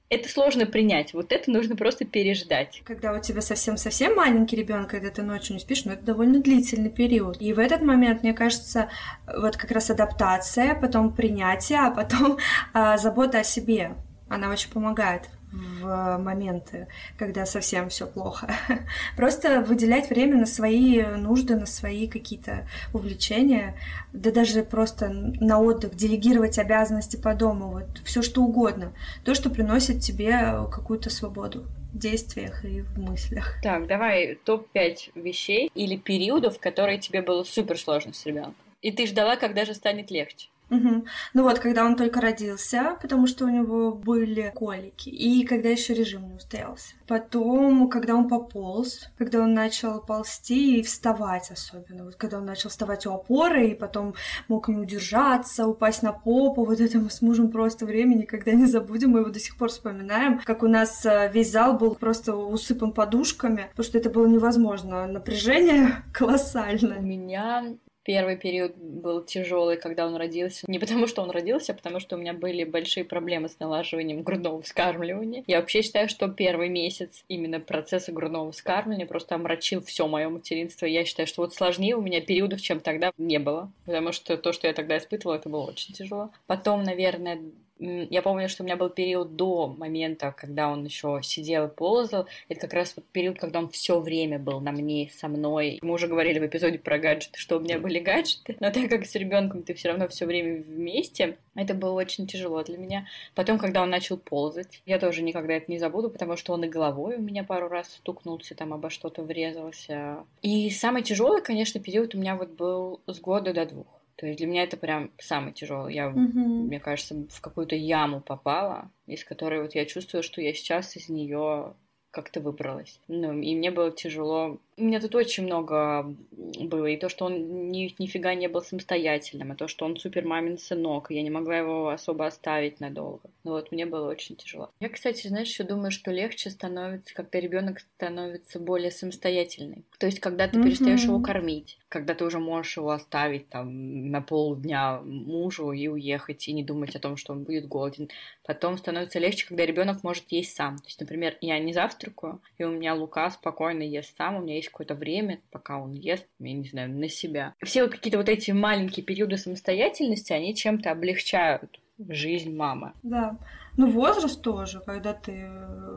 это 0.08 0.28
сложно 0.28 0.66
принять. 0.66 1.14
Вот 1.14 1.32
это 1.32 1.50
нужно 1.50 1.76
просто 1.76 2.04
переждать. 2.04 2.82
Когда 2.84 3.12
у 3.12 3.20
тебя 3.20 3.40
совсем-совсем 3.40 4.14
маленький 4.14 4.56
ребенок, 4.56 4.90
когда 4.90 5.10
ты 5.10 5.22
ночью 5.22 5.54
не 5.54 5.60
спишь, 5.60 5.84
ну 5.84 5.92
это 5.92 6.04
довольно 6.04 6.40
длительный 6.40 6.90
период. 6.90 7.40
И 7.40 7.52
в 7.52 7.58
этот 7.58 7.82
момент, 7.82 8.22
мне 8.22 8.34
кажется, 8.34 8.88
вот 9.26 9.56
как 9.56 9.70
раз 9.72 9.90
адаптация, 9.90 10.74
потом 10.74 11.12
принятие, 11.12 11.80
а 11.80 11.90
потом 11.90 12.38
а, 12.72 12.98
забота 12.98 13.40
о 13.40 13.44
себе. 13.44 13.92
Она 14.28 14.50
очень 14.50 14.70
помогает 14.70 15.28
в 15.52 16.18
моменты, 16.18 16.88
когда 17.18 17.46
совсем 17.46 17.88
все 17.88 18.06
плохо. 18.06 18.54
Просто 19.16 19.62
выделять 19.62 20.10
время 20.10 20.36
на 20.36 20.46
свои 20.46 21.02
нужды, 21.02 21.56
на 21.56 21.66
свои 21.66 22.08
какие-то 22.08 22.68
увлечения, 22.92 23.76
да 24.12 24.30
даже 24.30 24.62
просто 24.62 25.08
на 25.08 25.60
отдых, 25.60 25.94
делегировать 25.94 26.58
обязанности 26.58 27.16
по 27.16 27.34
дому, 27.34 27.70
вот 27.70 28.00
все 28.04 28.22
что 28.22 28.42
угодно. 28.42 28.92
То, 29.24 29.34
что 29.34 29.50
приносит 29.50 30.00
тебе 30.00 30.66
какую-то 30.70 31.10
свободу 31.10 31.66
в 31.92 31.98
действиях 31.98 32.64
и 32.64 32.82
в 32.82 32.98
мыслях. 32.98 33.56
Так, 33.62 33.86
давай 33.86 34.36
топ-5 34.36 35.12
вещей 35.14 35.70
или 35.74 35.96
периодов, 35.96 36.58
которые 36.58 36.98
тебе 36.98 37.22
было 37.22 37.42
супер 37.44 37.78
сложно 37.78 38.12
с 38.12 38.24
ребенком. 38.26 38.54
И 38.82 38.92
ты 38.92 39.06
ждала, 39.06 39.36
когда 39.36 39.64
же 39.64 39.74
станет 39.74 40.10
легче. 40.10 40.48
Угу. 40.70 41.04
Ну 41.34 41.42
вот, 41.42 41.58
когда 41.58 41.84
он 41.84 41.96
только 41.96 42.20
родился, 42.20 42.96
потому 43.02 43.26
что 43.26 43.44
у 43.44 43.48
него 43.48 43.92
были 43.92 44.52
колики, 44.54 45.08
и 45.08 45.44
когда 45.44 45.68
еще 45.68 45.94
режим 45.94 46.28
не 46.28 46.34
устоялся. 46.34 46.94
Потом, 47.08 47.88
когда 47.88 48.14
он 48.14 48.28
пополз, 48.28 49.10
когда 49.18 49.40
он 49.40 49.52
начал 49.52 50.00
ползти 50.00 50.78
и 50.78 50.82
вставать 50.82 51.50
особенно. 51.50 52.04
Вот 52.04 52.14
когда 52.14 52.38
он 52.38 52.46
начал 52.46 52.70
вставать 52.70 53.04
у 53.06 53.12
опоры, 53.12 53.68
и 53.68 53.74
потом 53.74 54.14
мог 54.48 54.68
не 54.68 54.76
удержаться, 54.76 55.66
упасть 55.66 56.02
на 56.02 56.12
попу. 56.12 56.64
Вот 56.64 56.80
это 56.80 56.98
мы 56.98 57.10
с 57.10 57.20
мужем 57.20 57.50
просто 57.50 57.84
время 57.84 58.14
никогда 58.14 58.52
не 58.52 58.66
забудем. 58.66 59.10
Мы 59.10 59.20
его 59.20 59.30
до 59.30 59.40
сих 59.40 59.56
пор 59.56 59.70
вспоминаем, 59.70 60.40
как 60.44 60.62
у 60.62 60.68
нас 60.68 61.04
э, 61.04 61.30
весь 61.32 61.50
зал 61.50 61.76
был 61.76 61.96
просто 61.96 62.36
усыпан 62.36 62.92
подушками, 62.92 63.66
потому 63.70 63.84
что 63.84 63.98
это 63.98 64.08
было 64.08 64.26
невозможно. 64.26 65.06
Напряжение 65.06 66.04
колоссальное. 66.12 66.98
У 66.98 67.02
меня 67.02 67.64
Первый 68.10 68.36
период 68.36 68.76
был 68.76 69.22
тяжелый, 69.22 69.76
когда 69.76 70.04
он 70.04 70.16
родился. 70.16 70.64
Не 70.66 70.80
потому, 70.80 71.06
что 71.06 71.22
он 71.22 71.30
родился, 71.30 71.70
а 71.70 71.76
потому 71.76 72.00
что 72.00 72.16
у 72.16 72.18
меня 72.18 72.32
были 72.32 72.64
большие 72.64 73.04
проблемы 73.04 73.48
с 73.48 73.60
налаживанием 73.60 74.24
грудного 74.24 74.60
вскармливания. 74.62 75.44
Я 75.46 75.60
вообще 75.60 75.80
считаю, 75.80 76.08
что 76.08 76.26
первый 76.26 76.70
месяц 76.70 77.22
именно 77.28 77.60
процесса 77.60 78.10
грудного 78.10 78.50
вскармливания 78.50 79.06
просто 79.06 79.36
омрачил 79.36 79.80
все 79.80 80.08
мое 80.08 80.28
материнство. 80.28 80.86
Я 80.86 81.04
считаю, 81.04 81.28
что 81.28 81.42
вот 81.42 81.54
сложнее 81.54 81.94
у 81.94 82.00
меня 82.00 82.20
периодов, 82.20 82.60
чем 82.60 82.80
тогда 82.80 83.12
не 83.16 83.38
было. 83.38 83.70
Потому 83.86 84.10
что 84.10 84.36
то, 84.36 84.52
что 84.52 84.66
я 84.66 84.72
тогда 84.72 84.98
испытывала, 84.98 85.36
это 85.36 85.48
было 85.48 85.68
очень 85.68 85.94
тяжело. 85.94 86.32
Потом, 86.48 86.82
наверное, 86.82 87.40
я 87.80 88.22
помню, 88.22 88.48
что 88.48 88.62
у 88.62 88.66
меня 88.66 88.76
был 88.76 88.90
период 88.90 89.36
до 89.36 89.68
момента, 89.68 90.34
когда 90.36 90.68
он 90.68 90.84
еще 90.84 91.20
сидел 91.22 91.66
и 91.66 91.74
ползал. 91.74 92.26
Это 92.48 92.60
как 92.60 92.74
раз 92.74 92.92
вот 92.96 93.06
период, 93.06 93.38
когда 93.38 93.58
он 93.58 93.70
все 93.70 94.00
время 94.00 94.38
был 94.38 94.60
на 94.60 94.70
мне, 94.70 95.10
со 95.12 95.28
мной. 95.28 95.78
Мы 95.82 95.94
уже 95.94 96.06
говорили 96.06 96.38
в 96.38 96.46
эпизоде 96.46 96.78
про 96.78 96.98
гаджеты, 96.98 97.38
что 97.38 97.56
у 97.56 97.60
меня 97.60 97.78
были 97.78 97.98
гаджеты. 97.98 98.56
Но 98.60 98.70
так 98.70 98.88
как 98.90 99.06
с 99.06 99.14
ребенком 99.14 99.62
ты 99.62 99.74
все 99.74 99.88
равно 99.88 100.08
все 100.08 100.26
время 100.26 100.62
вместе, 100.62 101.38
это 101.54 101.74
было 101.74 101.92
очень 101.92 102.26
тяжело 102.26 102.62
для 102.62 102.76
меня. 102.76 103.06
Потом, 103.34 103.58
когда 103.58 103.82
он 103.82 103.90
начал 103.90 104.18
ползать, 104.18 104.82
я 104.86 104.98
тоже 104.98 105.22
никогда 105.22 105.54
это 105.54 105.70
не 105.70 105.78
забуду, 105.78 106.10
потому 106.10 106.36
что 106.36 106.52
он 106.52 106.64
и 106.64 106.68
головой 106.68 107.16
у 107.16 107.22
меня 107.22 107.44
пару 107.44 107.68
раз 107.68 107.88
стукнулся, 107.88 108.54
там 108.54 108.72
обо 108.74 108.90
что-то 108.90 109.22
врезался. 109.22 110.24
И 110.42 110.70
самый 110.70 111.02
тяжелый, 111.02 111.42
конечно, 111.42 111.80
период 111.80 112.14
у 112.14 112.18
меня 112.18 112.36
вот 112.36 112.50
был 112.50 113.00
с 113.06 113.18
года 113.20 113.52
до 113.52 113.66
двух. 113.66 113.99
То 114.20 114.26
есть 114.26 114.36
для 114.38 114.46
меня 114.46 114.64
это 114.64 114.76
прям 114.76 115.10
самый 115.16 115.54
тяжелый. 115.54 115.94
Я, 115.94 116.10
угу. 116.10 116.18
мне 116.18 116.78
кажется, 116.78 117.14
в 117.30 117.40
какую-то 117.40 117.74
яму 117.74 118.20
попала, 118.20 118.90
из 119.06 119.24
которой 119.24 119.62
вот 119.62 119.74
я 119.74 119.86
чувствую, 119.86 120.22
что 120.22 120.42
я 120.42 120.52
сейчас 120.52 120.94
из 120.94 121.08
нее 121.08 121.72
как-то 122.10 122.40
выбралась. 122.40 123.00
Ну, 123.08 123.40
и 123.40 123.54
мне 123.54 123.70
было 123.70 123.90
тяжело 123.90 124.58
у 124.80 124.84
меня 124.84 125.00
тут 125.00 125.14
очень 125.14 125.44
много 125.44 126.14
было. 126.58 126.86
И 126.86 126.96
то, 126.96 127.08
что 127.08 127.26
он 127.26 127.70
ни, 127.70 127.94
нифига 127.98 128.34
не 128.34 128.48
был 128.48 128.62
самостоятельным, 128.62 129.52
и 129.52 129.56
то, 129.56 129.68
что 129.68 129.84
он 129.84 129.96
супер 129.96 130.24
мамин 130.24 130.58
сынок, 130.58 131.10
и 131.10 131.14
я 131.14 131.22
не 131.22 131.30
могла 131.30 131.58
его 131.58 131.88
особо 131.88 132.26
оставить 132.26 132.80
надолго. 132.80 133.30
Ну 133.44 133.52
вот, 133.52 133.72
мне 133.72 133.86
было 133.86 134.08
очень 134.08 134.36
тяжело. 134.36 134.70
Я, 134.80 134.88
кстати, 134.88 135.26
знаешь, 135.26 135.48
еще 135.48 135.64
думаю, 135.64 135.90
что 135.90 136.10
легче 136.10 136.50
становится, 136.50 137.14
когда 137.14 137.40
ребенок 137.40 137.80
становится 137.80 138.58
более 138.58 138.90
самостоятельный. 138.90 139.84
То 139.98 140.06
есть, 140.06 140.20
когда 140.20 140.48
ты 140.48 140.58
mm-hmm. 140.58 140.64
перестаешь 140.64 141.04
его 141.04 141.20
кормить, 141.20 141.78
когда 141.88 142.14
ты 142.14 142.24
уже 142.24 142.38
можешь 142.38 142.76
его 142.76 142.90
оставить 142.90 143.48
там 143.48 144.08
на 144.08 144.22
полдня 144.22 145.00
мужу 145.00 145.72
и 145.72 145.88
уехать, 145.88 146.48
и 146.48 146.52
не 146.52 146.62
думать 146.62 146.94
о 146.96 147.00
том, 147.00 147.16
что 147.16 147.32
он 147.32 147.42
будет 147.42 147.66
голоден. 147.66 148.08
Потом 148.44 148.78
становится 148.78 149.18
легче, 149.18 149.46
когда 149.46 149.66
ребенок 149.66 150.02
может 150.02 150.24
есть 150.30 150.54
сам. 150.56 150.78
То 150.78 150.86
есть, 150.86 151.00
например, 151.00 151.36
я 151.40 151.58
не 151.58 151.72
завтракаю, 151.72 152.40
и 152.58 152.64
у 152.64 152.70
меня 152.70 152.94
Лука 152.94 153.30
спокойно 153.30 153.82
ест 153.82 154.16
сам, 154.16 154.36
у 154.36 154.40
меня 154.40 154.56
есть 154.56 154.69
какое-то 154.70 154.94
время, 154.94 155.40
пока 155.50 155.78
он 155.78 155.92
ест, 155.92 156.26
я 156.38 156.52
не 156.52 156.68
знаю, 156.68 156.90
на 156.90 157.08
себя. 157.08 157.54
Все 157.62 157.82
вот 157.82 157.92
какие-то 157.92 158.18
вот 158.18 158.28
эти 158.28 158.50
маленькие 158.50 159.04
периоды 159.04 159.36
самостоятельности, 159.36 160.32
они 160.32 160.54
чем-то 160.54 160.90
облегчают 160.90 161.80
жизнь 162.08 162.54
мамы. 162.54 162.92
Да. 163.02 163.36
Ну, 163.76 163.90
возраст 163.90 164.40
тоже, 164.40 164.80
когда 164.80 165.12
ты 165.12 165.48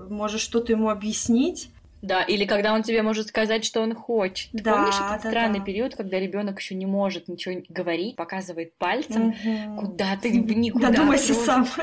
можешь 0.10 0.42
что-то 0.42 0.72
ему 0.72 0.89
объяснить, 0.89 1.70
да, 2.03 2.22
или 2.22 2.43
когда 2.43 2.74
он 2.74 2.83
тебе 2.83 3.01
может 3.01 3.29
сказать, 3.29 3.63
что 3.63 3.79
он 3.79 3.95
хочет. 3.95 4.50
Да, 4.51 4.74
помнишь 4.74 4.95
этот 4.95 5.24
да, 5.24 5.29
странный 5.29 5.60
да. 5.60 5.65
период, 5.65 5.95
когда 5.95 6.19
ребенок 6.19 6.60
еще 6.60 6.75
не 6.75 6.86
может 6.86 7.29
ничего 7.29 7.62
говорить, 7.69 8.17
показывает 8.17 8.74
пальцем, 8.77 9.29
угу. 9.29 9.79
куда 9.79 10.17
ты 10.17 10.29
никуда. 10.31 10.89
Додумайся 10.89 11.33
сам. 11.33 11.65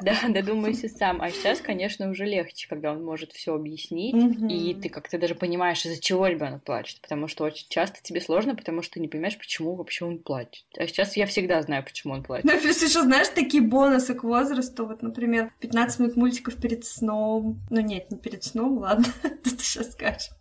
Да, 0.00 0.14
додумайся 0.28 0.88
сам. 0.88 1.20
А 1.20 1.28
сейчас, 1.30 1.60
конечно, 1.60 2.08
уже 2.08 2.24
легче, 2.24 2.68
когда 2.68 2.92
он 2.92 3.04
может 3.04 3.32
все 3.32 3.54
объяснить, 3.54 4.14
угу. 4.14 4.46
и 4.46 4.72
ты 4.72 4.88
как-то 4.88 5.18
даже 5.18 5.34
понимаешь, 5.34 5.84
из-за 5.84 6.00
чего 6.00 6.28
ребенок 6.28 6.62
плачет. 6.62 7.00
Потому 7.02 7.28
что 7.28 7.44
очень 7.44 7.66
часто 7.68 7.98
тебе 8.00 8.20
сложно, 8.20 8.54
потому 8.54 8.80
что 8.80 8.94
ты 8.94 9.00
не 9.00 9.08
понимаешь, 9.08 9.36
почему 9.36 9.74
вообще 9.74 10.06
он 10.06 10.18
плачет. 10.18 10.64
А 10.78 10.86
сейчас 10.86 11.16
я 11.16 11.26
всегда 11.26 11.60
знаю, 11.62 11.84
почему 11.84 12.14
он 12.14 12.22
плачет. 12.22 12.44
Ну, 12.44 12.52
если 12.52 12.86
еще 12.86 13.02
знаешь 13.02 13.28
такие 13.28 13.62
бонусы 13.62 14.14
к 14.14 14.22
возрасту, 14.22 14.86
вот, 14.86 15.02
например, 15.02 15.52
15 15.58 15.98
минут 15.98 16.16
мультиков 16.16 16.56
перед 16.56 16.86
сном. 16.86 17.60
Ну 17.68 17.80
нет, 17.80 18.10
не 18.10 18.16
перед 18.16 18.44
сном, 18.44 18.78
ладно 18.78 19.06
ты 19.58 19.64
сейчас 19.64 19.92
скажешь? 19.92 20.30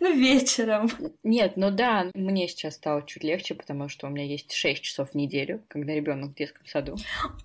Ну, 0.00 0.14
вечером. 0.14 0.88
Нет, 1.22 1.54
ну 1.56 1.70
да, 1.70 2.10
мне 2.14 2.46
сейчас 2.46 2.74
стало 2.74 3.02
чуть 3.06 3.24
легче, 3.24 3.54
потому 3.54 3.88
что 3.88 4.06
у 4.06 4.10
меня 4.10 4.24
есть 4.24 4.52
6 4.52 4.82
часов 4.82 5.10
в 5.10 5.14
неделю, 5.14 5.62
когда 5.68 5.94
ребенок 5.94 6.32
в 6.32 6.34
детском 6.34 6.66
саду. 6.66 6.96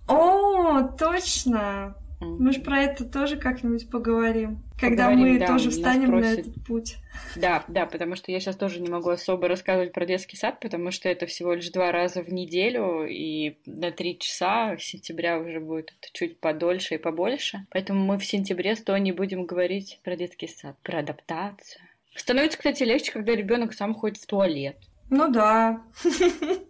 О, 0.08 0.82
точно! 0.82 1.96
Мы 2.22 2.54
же 2.54 2.62
про 2.62 2.84
это 2.84 3.04
тоже 3.04 3.38
как-нибудь 3.38 3.90
поговорим, 3.90 4.64
когда 4.80 5.10
поговорим, 5.10 5.34
мы 5.34 5.40
да, 5.40 5.48
тоже 5.48 5.72
встанем 5.72 6.20
на 6.20 6.26
этот 6.26 6.54
путь. 6.66 6.98
Да, 7.36 7.64
да, 7.68 7.86
потому 7.86 8.16
что 8.16 8.32
я 8.32 8.40
сейчас 8.40 8.56
тоже 8.56 8.80
не 8.80 8.90
могу 8.90 9.10
особо 9.10 9.48
рассказывать 9.48 9.92
про 9.92 10.06
детский 10.06 10.38
сад, 10.38 10.60
потому 10.60 10.92
что 10.92 11.10
это 11.10 11.26
всего 11.26 11.54
лишь 11.54 11.70
два 11.70 11.92
раза 11.92 12.22
в 12.22 12.32
неделю, 12.32 13.08
и 13.08 13.58
на 13.66 13.92
три 13.92 14.20
часа 14.20 14.78
сентября 14.78 15.40
уже 15.40 15.60
будет 15.60 15.94
чуть 16.14 16.40
подольше 16.40 16.96
и 16.96 17.00
побольше. 17.00 17.66
Поэтому 17.72 18.06
мы 18.06 18.18
в 18.18 18.26
сентябре 18.26 18.76
с 18.76 18.84
Тони 18.84 19.12
будем 19.12 19.46
говорить 19.46 20.00
про 20.04 20.16
детский 20.16 20.48
сад, 20.48 20.78
про 20.84 21.00
адаптацию. 21.00 21.82
Становится, 22.16 22.58
кстати, 22.58 22.84
легче, 22.84 23.12
когда 23.12 23.36
ребенок 23.36 23.74
сам 23.74 23.96
ходит 23.96 24.18
в 24.18 24.26
туалет. 24.28 24.78
Ну 25.10 25.30
да. 25.32 25.82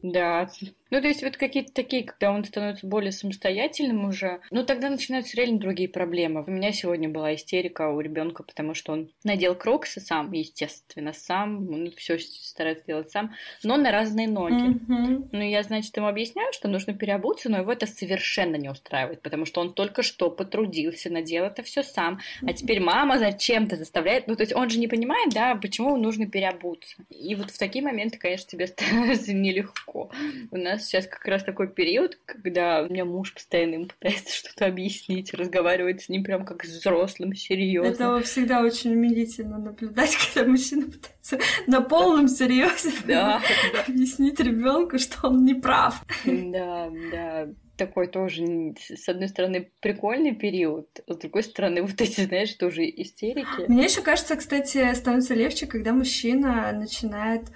Да. 0.02 0.50
Ну, 0.92 1.02
то 1.02 1.08
есть 1.08 1.24
вот 1.24 1.38
какие-то 1.38 1.72
такие, 1.72 2.04
когда 2.04 2.32
он 2.32 2.44
становится 2.44 2.86
более 2.86 3.14
самостоятельным 3.14 4.06
уже, 4.06 4.42
ну, 4.52 4.66
тогда 4.66 4.90
начинаются 4.90 5.38
реально 5.38 5.58
другие 5.58 5.88
проблемы. 5.88 6.44
У 6.46 6.52
меня 6.52 6.74
сегодня 6.74 7.08
была 7.08 7.34
истерика 7.34 7.90
у 7.90 8.02
ребенка, 8.02 8.44
потому 8.44 8.74
что 8.74 8.92
он 8.92 9.10
надел 9.24 9.56
кроксы 9.56 10.02
сам, 10.02 10.32
естественно, 10.34 11.14
сам, 11.14 11.70
он 11.70 11.92
все 11.96 12.20
старается 12.20 12.86
делать 12.86 13.10
сам, 13.10 13.34
но 13.64 13.78
на 13.78 13.92
разные 13.92 14.28
ноги. 14.28 14.76
Mm-hmm. 14.76 15.30
Ну, 15.32 15.42
я, 15.42 15.64
значит, 15.64 15.96
ему 15.96 16.08
объясняю, 16.08 16.52
что 16.52 16.68
нужно 16.68 16.94
переобуться, 16.94 17.50
но 17.50 17.60
его 17.60 17.72
это 17.72 17.86
совершенно 17.86 18.58
не 18.58 18.70
устраивает, 18.70 19.22
потому 19.22 19.46
что 19.46 19.62
он 19.62 19.74
только 19.74 20.04
что 20.04 20.30
потрудился, 20.30 21.10
надел 21.10 21.46
это 21.46 21.64
все 21.64 21.84
сам, 21.84 22.20
а 22.46 22.52
теперь 22.52 22.82
мама 22.82 23.18
зачем-то 23.18 23.78
заставляет, 23.78 24.28
ну, 24.28 24.36
то 24.36 24.44
есть 24.44 24.54
он 24.54 24.70
же 24.70 24.78
не 24.78 24.90
понимает, 24.90 25.34
да, 25.34 25.56
почему 25.56 25.96
нужно 25.96 26.28
переобуться. 26.28 26.98
И 27.10 27.34
вот 27.36 27.50
в 27.50 27.58
такие 27.58 27.82
моменты, 27.82 28.18
конечно, 28.18 28.50
тебе 28.50 28.68
становится 28.68 29.34
нелегко. 29.34 30.12
У 30.52 30.58
нас 30.58 30.81
нас 30.82 30.88
сейчас 30.88 31.08
как 31.08 31.26
раз 31.26 31.44
такой 31.44 31.68
период, 31.68 32.20
когда 32.26 32.84
у 32.84 32.90
меня 32.90 33.06
муж 33.06 33.34
постоянно 33.34 33.76
им 33.76 33.88
пытается 33.88 34.36
что-то 34.36 34.66
объяснить, 34.66 35.34
разговаривать 35.34 36.04
с 36.04 36.10
ним 36.10 36.24
прям 36.24 36.46
как 36.46 36.64
с 36.66 36.70
взрослым, 36.70 37.34
серьезно. 37.36 37.92
Это 37.92 38.22
всегда 38.22 38.62
очень 38.62 38.94
умилительно 38.94 39.58
наблюдать, 39.58 40.16
когда 40.34 40.50
мужчина 40.50 40.88
пытается 40.88 41.40
на 41.68 41.82
полном 41.82 42.28
серьезе 42.28 42.92
да, 43.06 43.42
объяснить 43.88 44.40
ребенку, 44.40 44.98
что 44.98 45.28
он 45.28 45.46
не 45.46 45.54
прав. 45.54 46.04
Да, 46.26 46.90
да 47.12 47.48
такой 47.78 48.06
тоже, 48.06 48.76
с 48.78 49.10
одной 49.10 49.28
стороны, 49.28 49.72
прикольный 49.80 50.36
период, 50.36 50.88
а 51.08 51.14
с 51.14 51.18
другой 51.18 51.42
стороны, 51.42 51.82
вот 51.82 52.00
эти, 52.00 52.22
знаешь, 52.22 52.54
тоже 52.54 52.84
истерики. 52.88 53.68
Мне 53.68 53.86
еще 53.86 54.02
кажется, 54.02 54.36
кстати, 54.36 54.94
становится 54.94 55.34
легче, 55.34 55.66
когда 55.66 55.92
мужчина 55.92 56.72
начинает 56.74 57.48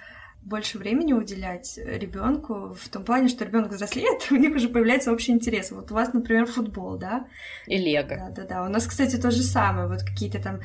больше 0.46 0.78
времени 0.78 1.12
уделять 1.12 1.76
ребенку 1.76 2.76
в 2.80 2.88
том 2.88 3.04
плане, 3.04 3.28
что 3.28 3.44
ребенок 3.44 3.72
взрослеет, 3.72 4.26
у 4.30 4.36
них 4.36 4.54
уже 4.54 4.68
появляется 4.68 5.12
общий 5.12 5.32
интерес. 5.32 5.72
Вот 5.72 5.90
у 5.90 5.94
вас, 5.94 6.12
например, 6.12 6.46
футбол, 6.46 6.96
да? 6.96 7.26
И 7.66 7.76
лего. 7.76 8.08
Да, 8.08 8.30
да, 8.30 8.44
да. 8.44 8.64
У 8.64 8.68
нас, 8.68 8.86
кстати, 8.86 9.16
то 9.16 9.32
же 9.32 9.42
самое. 9.42 9.88
Вот 9.88 10.02
какие-то 10.02 10.40
там 10.40 10.60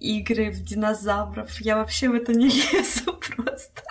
игры 0.00 0.50
в 0.50 0.64
динозавров. 0.64 1.60
Я 1.60 1.76
вообще 1.76 2.08
в 2.08 2.14
это 2.14 2.32
не 2.32 2.46
лезу 2.72 3.12
просто. 3.12 3.82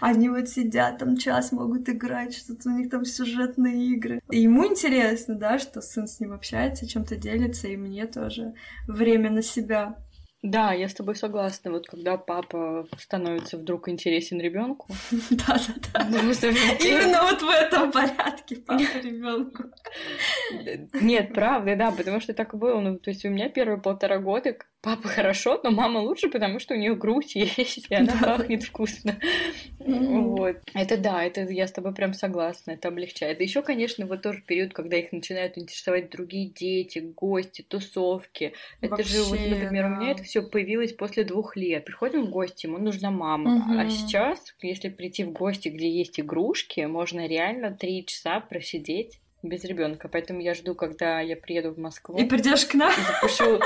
Они 0.00 0.30
вот 0.30 0.48
сидят 0.48 0.98
там 0.98 1.16
час, 1.16 1.52
могут 1.52 1.88
играть, 1.88 2.34
что-то 2.34 2.70
у 2.70 2.72
них 2.72 2.90
там 2.90 3.04
сюжетные 3.04 3.92
игры. 3.92 4.22
И 4.30 4.40
ему 4.40 4.66
интересно, 4.66 5.34
да, 5.34 5.58
что 5.58 5.82
сын 5.82 6.08
с 6.08 6.20
ним 6.20 6.32
общается, 6.32 6.88
чем-то 6.88 7.16
делится, 7.16 7.68
и 7.68 7.76
мне 7.76 8.06
тоже 8.06 8.54
время 8.86 9.30
на 9.30 9.42
себя. 9.42 9.96
Да, 10.44 10.74
я 10.74 10.90
с 10.90 10.94
тобой 10.94 11.16
согласна. 11.16 11.70
Вот 11.70 11.86
когда 11.86 12.18
папа 12.18 12.86
становится 12.98 13.56
вдруг 13.56 13.88
интересен 13.88 14.38
ребенку. 14.40 14.88
Да, 15.30 15.56
да, 15.56 16.04
да. 16.04 16.18
Именно 16.20 17.22
вот 17.22 17.40
в 17.40 17.48
этом 17.48 17.90
порядке 17.90 18.56
папа 18.56 18.82
ребенку. 19.02 19.64
Нет, 21.00 21.32
правда, 21.32 21.76
да, 21.76 21.90
потому 21.92 22.20
что 22.20 22.34
так 22.34 22.52
и 22.52 22.58
было. 22.58 22.78
Ну, 22.80 22.98
то 22.98 23.08
есть 23.08 23.24
у 23.24 23.30
меня 23.30 23.48
первые 23.48 23.80
полтора 23.80 24.18
года 24.18 24.54
папа 24.84 25.08
хорошо, 25.08 25.58
но 25.64 25.70
мама 25.70 25.98
лучше, 25.98 26.28
потому 26.28 26.58
что 26.58 26.74
у 26.74 26.76
нее 26.76 26.94
грудь 26.94 27.34
есть, 27.34 27.86
и 27.88 27.94
она 27.94 28.12
пахнет 28.20 28.62
вкусно. 28.62 29.18
Вот. 29.78 30.58
Это 30.74 30.98
да, 30.98 31.24
это 31.24 31.40
я 31.40 31.66
с 31.66 31.72
тобой 31.72 31.94
прям 31.94 32.12
согласна, 32.12 32.72
это 32.72 32.88
облегчает. 32.88 33.40
Еще, 33.40 33.62
конечно, 33.62 34.06
вот 34.06 34.22
тоже 34.22 34.42
период, 34.42 34.74
когда 34.74 34.98
их 34.98 35.10
начинают 35.10 35.56
интересовать 35.56 36.10
другие 36.10 36.50
дети, 36.50 36.98
гости, 36.98 37.62
тусовки. 37.62 38.52
Это 38.82 39.02
же, 39.02 39.22
вот, 39.22 39.40
например, 39.40 39.86
у 39.86 39.88
меня 39.88 40.10
это 40.10 40.22
все 40.22 40.42
появилось 40.42 40.92
после 40.92 41.24
двух 41.24 41.56
лет. 41.56 41.86
Приходим 41.86 42.26
в 42.26 42.30
гости, 42.30 42.66
ему 42.66 42.78
нужна 42.78 43.10
мама. 43.10 43.80
А 43.80 43.88
сейчас, 43.88 44.54
если 44.60 44.90
прийти 44.90 45.24
в 45.24 45.32
гости, 45.32 45.68
где 45.68 45.88
есть 45.88 46.20
игрушки, 46.20 46.82
можно 46.82 47.26
реально 47.26 47.70
три 47.72 48.04
часа 48.04 48.40
просидеть 48.40 49.20
без 49.42 49.64
ребенка. 49.64 50.08
Поэтому 50.08 50.40
я 50.40 50.54
жду, 50.54 50.74
когда 50.74 51.20
я 51.20 51.36
приеду 51.36 51.72
в 51.72 51.78
Москву. 51.78 52.18
И 52.18 52.24
придешь 52.24 52.66
к 52.66 52.74
нам. 52.74 52.92
И 52.92 53.02
запущу 53.02 53.60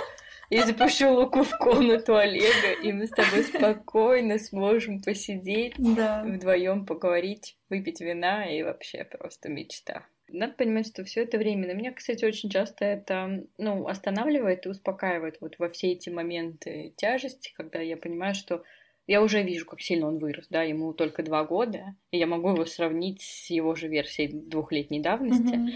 и 0.50 0.58
запущу 0.60 1.12
Луку 1.12 1.42
в 1.42 1.56
комнату 1.58 2.16
Олега, 2.16 2.72
и 2.82 2.92
мы 2.92 3.06
с 3.06 3.10
тобой 3.10 3.44
спокойно 3.44 4.38
сможем 4.38 5.02
посидеть, 5.02 5.74
да. 5.78 6.24
вдвоем 6.24 6.86
поговорить, 6.86 7.56
выпить 7.68 8.00
вина 8.00 8.44
и 8.46 8.62
вообще 8.62 9.04
просто 9.04 9.48
мечта. 9.48 10.06
Надо 10.30 10.52
понимать, 10.52 10.88
что 10.88 11.04
все 11.04 11.22
это 11.22 11.38
временно. 11.38 11.72
Меня, 11.72 11.92
кстати, 11.92 12.24
очень 12.24 12.50
часто 12.50 12.84
это 12.84 13.44
ну, 13.56 13.86
останавливает 13.86 14.66
и 14.66 14.68
успокаивает 14.68 15.38
вот 15.40 15.58
во 15.58 15.70
все 15.70 15.92
эти 15.92 16.10
моменты 16.10 16.92
тяжести, 16.96 17.52
когда 17.56 17.80
я 17.80 17.96
понимаю, 17.96 18.34
что 18.34 18.62
я 19.06 19.22
уже 19.22 19.42
вижу, 19.42 19.64
как 19.64 19.80
сильно 19.80 20.06
он 20.06 20.18
вырос, 20.18 20.48
да, 20.50 20.62
ему 20.62 20.92
только 20.92 21.22
два 21.22 21.44
года, 21.44 21.96
и 22.10 22.18
я 22.18 22.26
могу 22.26 22.50
его 22.50 22.66
сравнить 22.66 23.22
с 23.22 23.48
его 23.48 23.74
же 23.74 23.88
версией 23.88 24.30
двухлетней 24.30 25.00
давности. 25.00 25.54
Mm-hmm. 25.54 25.74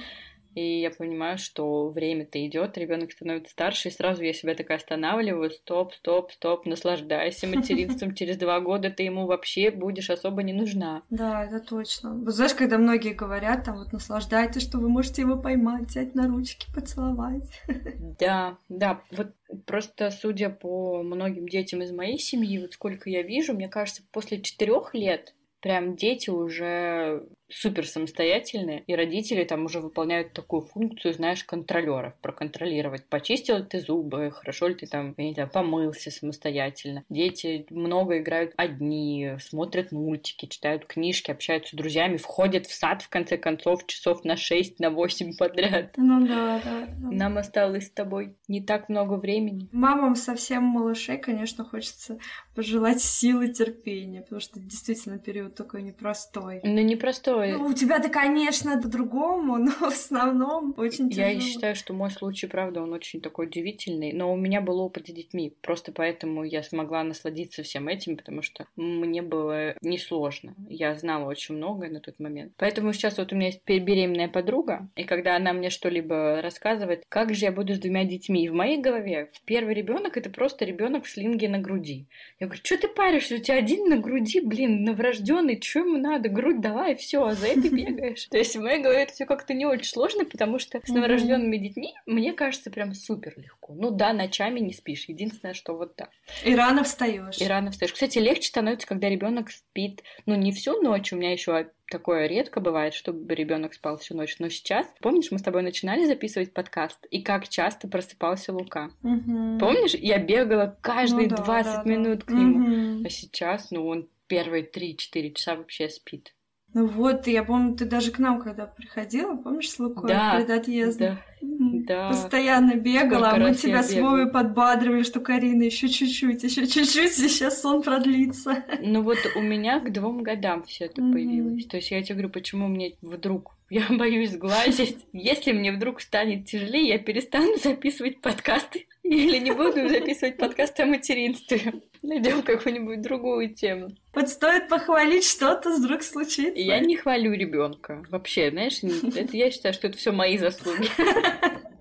И 0.54 0.80
я 0.80 0.90
понимаю, 0.90 1.38
что 1.38 1.88
время-то 1.88 2.44
идет, 2.46 2.76
ребенок 2.76 3.12
становится 3.12 3.52
старше, 3.52 3.88
и 3.88 3.92
сразу 3.92 4.22
я 4.22 4.32
себя 4.32 4.54
такая 4.54 4.78
останавливаю, 4.78 5.50
стоп, 5.50 5.94
стоп, 5.94 6.32
стоп, 6.32 6.66
наслаждайся 6.66 7.46
материнством, 7.46 8.14
через 8.14 8.36
два 8.36 8.60
года 8.60 8.90
ты 8.90 9.02
ему 9.04 9.26
вообще 9.26 9.70
будешь 9.70 10.10
особо 10.10 10.42
не 10.42 10.52
нужна. 10.52 11.02
Да, 11.10 11.44
это 11.44 11.60
точно. 11.60 12.14
Вот 12.14 12.34
знаешь, 12.34 12.54
когда 12.54 12.78
многие 12.78 13.14
говорят, 13.14 13.64
там 13.64 13.78
вот 13.78 13.92
наслаждайтесь, 13.92 14.62
что 14.62 14.78
вы 14.78 14.88
можете 14.88 15.22
его 15.22 15.36
поймать, 15.36 15.88
взять 15.88 16.14
на 16.14 16.26
ручки, 16.28 16.66
поцеловать. 16.74 17.48
Да, 18.18 18.58
да, 18.68 19.02
вот 19.10 19.28
просто 19.66 20.10
судя 20.10 20.50
по 20.50 21.02
многим 21.02 21.48
детям 21.48 21.82
из 21.82 21.92
моей 21.92 22.18
семьи, 22.18 22.58
вот 22.58 22.74
сколько 22.74 23.08
я 23.10 23.22
вижу, 23.22 23.54
мне 23.54 23.68
кажется, 23.68 24.02
после 24.12 24.40
четырех 24.40 24.94
лет 24.94 25.34
прям 25.62 25.96
дети 25.96 26.28
уже 26.28 27.26
супер 27.52 27.86
самостоятельные, 27.86 28.82
и 28.86 28.94
родители 28.94 29.44
там 29.44 29.64
уже 29.64 29.80
выполняют 29.80 30.32
такую 30.32 30.62
функцию, 30.62 31.14
знаешь, 31.14 31.44
контролеров, 31.44 32.14
проконтролировать, 32.20 33.06
почистил 33.06 33.58
ли 33.58 33.64
ты 33.64 33.80
зубы, 33.80 34.30
хорошо 34.30 34.68
ли 34.68 34.74
ты 34.74 34.86
там, 34.86 35.14
я 35.16 35.24
не 35.24 35.34
знаю, 35.34 35.50
помылся 35.50 36.10
самостоятельно. 36.10 37.04
Дети 37.08 37.66
много 37.70 38.18
играют 38.18 38.52
одни, 38.56 39.32
смотрят 39.40 39.92
мультики, 39.92 40.46
читают 40.46 40.86
книжки, 40.86 41.30
общаются 41.30 41.74
с 41.74 41.78
друзьями, 41.78 42.16
входят 42.16 42.66
в 42.66 42.72
сад, 42.72 43.02
в 43.02 43.08
конце 43.08 43.36
концов, 43.36 43.86
часов 43.86 44.24
на 44.24 44.36
6, 44.36 44.80
на 44.80 44.90
8 44.90 45.36
подряд. 45.36 45.94
Ну 45.96 46.26
да, 46.26 46.60
да. 46.64 46.86
да. 46.86 47.10
Нам 47.10 47.38
осталось 47.38 47.86
с 47.86 47.90
тобой 47.90 48.34
не 48.48 48.62
так 48.62 48.88
много 48.88 49.14
времени. 49.14 49.68
Мамам 49.72 50.16
совсем 50.16 50.62
малышей, 50.64 51.18
конечно, 51.18 51.64
хочется 51.64 52.18
пожелать 52.54 53.00
силы 53.00 53.48
терпения, 53.48 54.22
потому 54.22 54.40
что 54.40 54.60
действительно 54.60 55.18
период 55.18 55.54
такой 55.54 55.82
непростой. 55.82 56.60
Ну, 56.62 56.80
непростой 56.80 57.41
такой... 57.42 57.58
Ну, 57.58 57.66
у 57.66 57.72
тебя-то, 57.72 58.08
конечно, 58.08 58.80
по-другому, 58.80 59.56
но 59.56 59.70
в 59.70 59.82
основном 59.82 60.74
очень 60.76 61.10
тяжело. 61.10 61.28
Я 61.28 61.40
считаю, 61.40 61.74
что 61.74 61.92
мой 61.92 62.10
случай, 62.10 62.46
правда, 62.46 62.82
он 62.82 62.92
очень 62.92 63.20
такой 63.20 63.46
удивительный, 63.46 64.12
но 64.12 64.32
у 64.32 64.36
меня 64.36 64.60
был 64.60 64.80
опыт 64.80 65.08
с 65.08 65.12
детьми, 65.12 65.54
просто 65.60 65.92
поэтому 65.92 66.44
я 66.44 66.62
смогла 66.62 67.02
насладиться 67.02 67.62
всем 67.62 67.88
этим, 67.88 68.16
потому 68.16 68.42
что 68.42 68.66
мне 68.76 69.22
было 69.22 69.74
несложно. 69.82 70.54
Я 70.68 70.94
знала 70.94 71.28
очень 71.28 71.56
многое 71.56 71.90
на 71.90 72.00
тот 72.00 72.18
момент. 72.18 72.52
Поэтому 72.56 72.92
сейчас 72.92 73.18
вот 73.18 73.32
у 73.32 73.36
меня 73.36 73.46
есть 73.46 73.62
беременная 73.66 74.28
подруга, 74.28 74.88
и 74.96 75.04
когда 75.04 75.36
она 75.36 75.52
мне 75.52 75.70
что-либо 75.70 76.40
рассказывает, 76.42 77.04
как 77.08 77.34
же 77.34 77.46
я 77.46 77.52
буду 77.52 77.74
с 77.74 77.78
двумя 77.78 78.04
детьми, 78.04 78.44
и 78.44 78.48
в 78.48 78.54
моей 78.54 78.78
голове 78.78 79.30
первый 79.44 79.74
ребенок 79.74 80.16
это 80.16 80.30
просто 80.30 80.64
ребенок 80.64 81.04
в 81.04 81.10
слинге 81.10 81.48
на 81.48 81.58
груди. 81.58 82.06
Я 82.38 82.46
говорю, 82.46 82.62
что 82.64 82.78
ты 82.78 82.88
паришься, 82.88 83.36
у 83.36 83.38
тебя 83.38 83.56
один 83.56 83.88
на 83.88 83.98
груди, 83.98 84.40
блин, 84.40 84.84
новорожденный, 84.84 85.60
что 85.60 85.80
ему 85.80 85.96
надо, 85.96 86.28
грудь 86.28 86.60
давай, 86.60 86.94
все, 86.94 87.31
за 87.34 87.48
это 87.48 87.68
бегаешь. 87.68 88.26
То 88.26 88.38
есть 88.38 88.56
в 88.56 88.60
моей 88.60 88.82
голове 88.82 89.02
это 89.02 89.12
все 89.12 89.26
как-то 89.26 89.54
не 89.54 89.66
очень 89.66 89.86
сложно, 89.86 90.24
потому 90.24 90.58
что 90.58 90.80
с 90.84 90.88
новорожденными 90.88 91.56
детьми 91.56 91.94
мне 92.06 92.32
кажется 92.32 92.70
прям 92.70 92.94
супер 92.94 93.34
легко. 93.36 93.74
Ну 93.74 93.90
да, 93.90 94.12
ночами 94.12 94.60
не 94.60 94.72
спишь. 94.72 95.06
Единственное, 95.08 95.54
что 95.54 95.74
вот 95.74 95.96
так. 95.96 96.10
И 96.44 96.54
рано 96.54 96.84
встаешь. 96.84 97.38
И 97.38 97.46
рано 97.46 97.70
встаешь. 97.70 97.92
Кстати, 97.92 98.18
легче 98.18 98.48
становится, 98.48 98.86
когда 98.86 99.08
ребенок 99.08 99.50
спит. 99.50 100.02
Ну, 100.26 100.34
не 100.34 100.52
всю 100.52 100.80
ночь. 100.82 101.12
У 101.12 101.16
меня 101.16 101.32
еще 101.32 101.66
такое 101.92 102.26
редко 102.26 102.60
бывает, 102.60 102.94
чтобы 102.94 103.34
ребенок 103.34 103.74
спал 103.74 103.98
всю 103.98 104.16
ночь. 104.16 104.36
Но 104.38 104.48
сейчас, 104.48 104.86
помнишь, 105.00 105.30
мы 105.30 105.38
с 105.38 105.42
тобой 105.42 105.62
начинали 105.62 106.06
записывать 106.06 106.52
подкаст, 106.52 107.06
и 107.10 107.22
как 107.22 107.48
часто 107.48 107.86
просыпался 107.86 108.52
Лука. 108.52 108.90
Угу. 109.02 109.58
Помнишь, 109.60 109.94
я 109.94 110.18
бегала 110.18 110.76
каждые 110.80 111.28
ну, 111.28 111.36
да, 111.36 111.42
20 111.44 111.64
да, 111.64 111.82
минут 111.84 112.18
да. 112.20 112.24
к 112.24 112.30
нему. 112.30 112.98
Угу. 112.98 113.06
А 113.06 113.10
сейчас, 113.10 113.70
ну, 113.70 113.86
он 113.86 114.08
первые 114.26 114.64
3-4 114.64 115.34
часа 115.34 115.56
вообще 115.56 115.88
спит. 115.88 116.34
Ну 116.74 116.86
вот, 116.86 117.26
я 117.26 117.44
помню, 117.44 117.76
ты 117.76 117.84
даже 117.84 118.10
к 118.10 118.18
нам, 118.18 118.40
когда 118.40 118.66
приходила, 118.66 119.36
помнишь, 119.36 119.70
с 119.70 119.78
Лукой 119.78 120.08
да, 120.08 120.36
перед 120.36 120.50
отъездом? 120.50 121.18
Да, 121.40 122.08
Постоянно 122.08 122.76
бегала, 122.76 123.30
а 123.30 123.36
мы 123.36 123.54
тебя 123.54 123.82
с 123.82 123.92
Вовой 123.94 124.30
подбадривали, 124.30 125.02
что 125.02 125.20
Карина 125.20 125.64
еще 125.64 125.88
чуть-чуть, 125.88 126.42
еще 126.42 126.66
чуть-чуть, 126.66 127.18
и 127.18 127.28
сейчас 127.28 127.60
сон 127.60 127.82
продлится. 127.82 128.64
Ну 128.80 129.02
вот 129.02 129.18
у 129.36 129.40
меня 129.40 129.80
к 129.80 129.92
двум 129.92 130.22
годам 130.22 130.64
все 130.64 130.86
это 130.86 131.02
mm-hmm. 131.02 131.12
появилось. 131.12 131.66
То 131.66 131.76
есть 131.76 131.90
я 131.90 132.02
тебе 132.02 132.14
говорю, 132.14 132.30
почему 132.30 132.68
мне 132.68 132.94
вдруг 133.02 133.52
я 133.70 133.84
боюсь 133.90 134.32
сглазить. 134.32 135.04
Если 135.12 135.52
мне 135.52 135.72
вдруг 135.72 136.00
станет 136.00 136.46
тяжелее, 136.46 136.88
я 136.88 136.98
перестану 136.98 137.56
записывать 137.62 138.20
подкасты 138.20 138.86
Или 139.02 139.38
не 139.38 139.50
буду 139.50 139.88
записывать 139.88 140.36
подкаст 140.36 140.78
о 140.80 140.86
материнстве. 140.86 141.74
Найдем 142.02 142.42
какую-нибудь 142.42 143.02
другую 143.02 143.52
тему. 143.54 143.90
Вот 144.14 144.28
стоит 144.28 144.68
похвалить 144.68 145.24
что-то, 145.24 145.70
вдруг 145.70 146.02
случится. 146.02 146.58
Я 146.58 146.78
не 146.78 146.96
хвалю 146.96 147.32
ребенка. 147.32 148.04
Вообще, 148.10 148.50
знаешь, 148.50 148.80
это, 148.82 149.36
я 149.36 149.50
считаю, 149.50 149.74
что 149.74 149.88
это 149.88 149.98
все 149.98 150.12
мои 150.12 150.38
заслуги. 150.38 150.88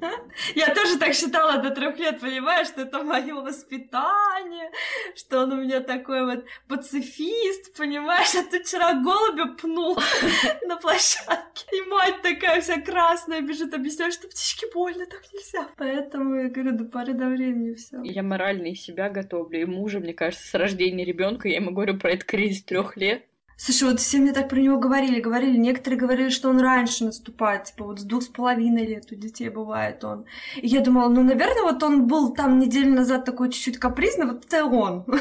Я 0.55 0.73
тоже 0.73 0.97
так 0.97 1.13
считала 1.13 1.57
до 1.57 1.71
трех 1.71 1.97
лет, 1.97 2.19
понимаешь, 2.19 2.67
что 2.67 2.81
это 2.81 3.03
мое 3.03 3.35
воспитание, 3.35 4.71
что 5.15 5.43
он 5.43 5.53
у 5.53 5.61
меня 5.61 5.79
такой 5.81 6.25
вот 6.25 6.45
пацифист, 6.67 7.75
понимаешь, 7.77 8.33
а 8.35 8.43
ты 8.49 8.63
вчера 8.63 8.93
голубя 8.93 9.53
пнул 9.53 9.97
на 10.67 10.77
площадке, 10.77 11.65
и 11.71 11.81
мать 11.89 12.21
такая 12.21 12.61
вся 12.61 12.81
красная 12.81 13.41
бежит, 13.41 13.73
объясняет, 13.73 14.13
что 14.13 14.27
птичке 14.27 14.67
больно, 14.73 15.05
так 15.05 15.21
нельзя. 15.33 15.67
Поэтому 15.77 16.35
я 16.35 16.49
говорю, 16.49 16.77
до 16.77 16.85
поры 16.85 17.13
до 17.13 17.27
времени 17.27 17.75
все. 17.75 18.01
Я 18.03 18.23
морально 18.23 18.67
из 18.67 18.81
себя 18.81 19.09
готовлю, 19.09 19.61
и 19.61 19.65
мужа, 19.65 19.99
мне 19.99 20.13
кажется, 20.13 20.47
с 20.47 20.53
рождения 20.53 21.05
ребенка, 21.05 21.47
я 21.47 21.55
ему 21.57 21.71
говорю 21.71 21.97
про 21.97 22.11
этот 22.11 22.25
кризис 22.25 22.63
трех 22.63 22.97
лет, 22.97 23.25
Слушай, 23.63 23.91
вот 23.91 23.99
все 23.99 24.17
мне 24.17 24.33
так 24.33 24.49
про 24.49 24.59
него 24.59 24.79
говорили, 24.79 25.21
говорили. 25.21 25.55
Некоторые 25.55 25.99
говорили, 25.99 26.29
что 26.29 26.49
он 26.49 26.59
раньше 26.59 27.05
наступает, 27.05 27.65
типа 27.65 27.83
вот 27.83 27.99
с 27.99 28.03
двух 28.03 28.23
с 28.23 28.27
половиной 28.27 28.87
лет 28.87 29.11
у 29.11 29.15
детей 29.15 29.49
бывает 29.49 30.03
он. 30.03 30.25
И 30.55 30.65
я 30.65 30.81
думала, 30.81 31.09
ну, 31.09 31.21
наверное, 31.21 31.61
вот 31.61 31.83
он 31.83 32.07
был 32.07 32.33
там 32.33 32.57
неделю 32.57 32.95
назад 32.95 33.23
такой 33.23 33.51
чуть-чуть 33.51 33.77
капризный, 33.77 34.25
вот 34.25 34.45
это 34.45 34.65
он. 34.65 35.05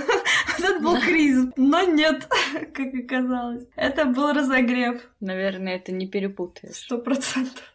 Вот 0.58 0.70
это 0.70 0.80
был 0.80 0.98
кризис. 0.98 1.52
Но 1.56 1.82
нет, 1.82 2.28
как 2.72 2.94
оказалось. 2.94 3.64
Это 3.76 4.06
был 4.06 4.32
разогрев. 4.32 5.02
Наверное, 5.20 5.76
это 5.76 5.92
не 5.92 6.06
перепутаешь. 6.06 6.76
Сто 6.76 6.96
процентов. 6.96 7.74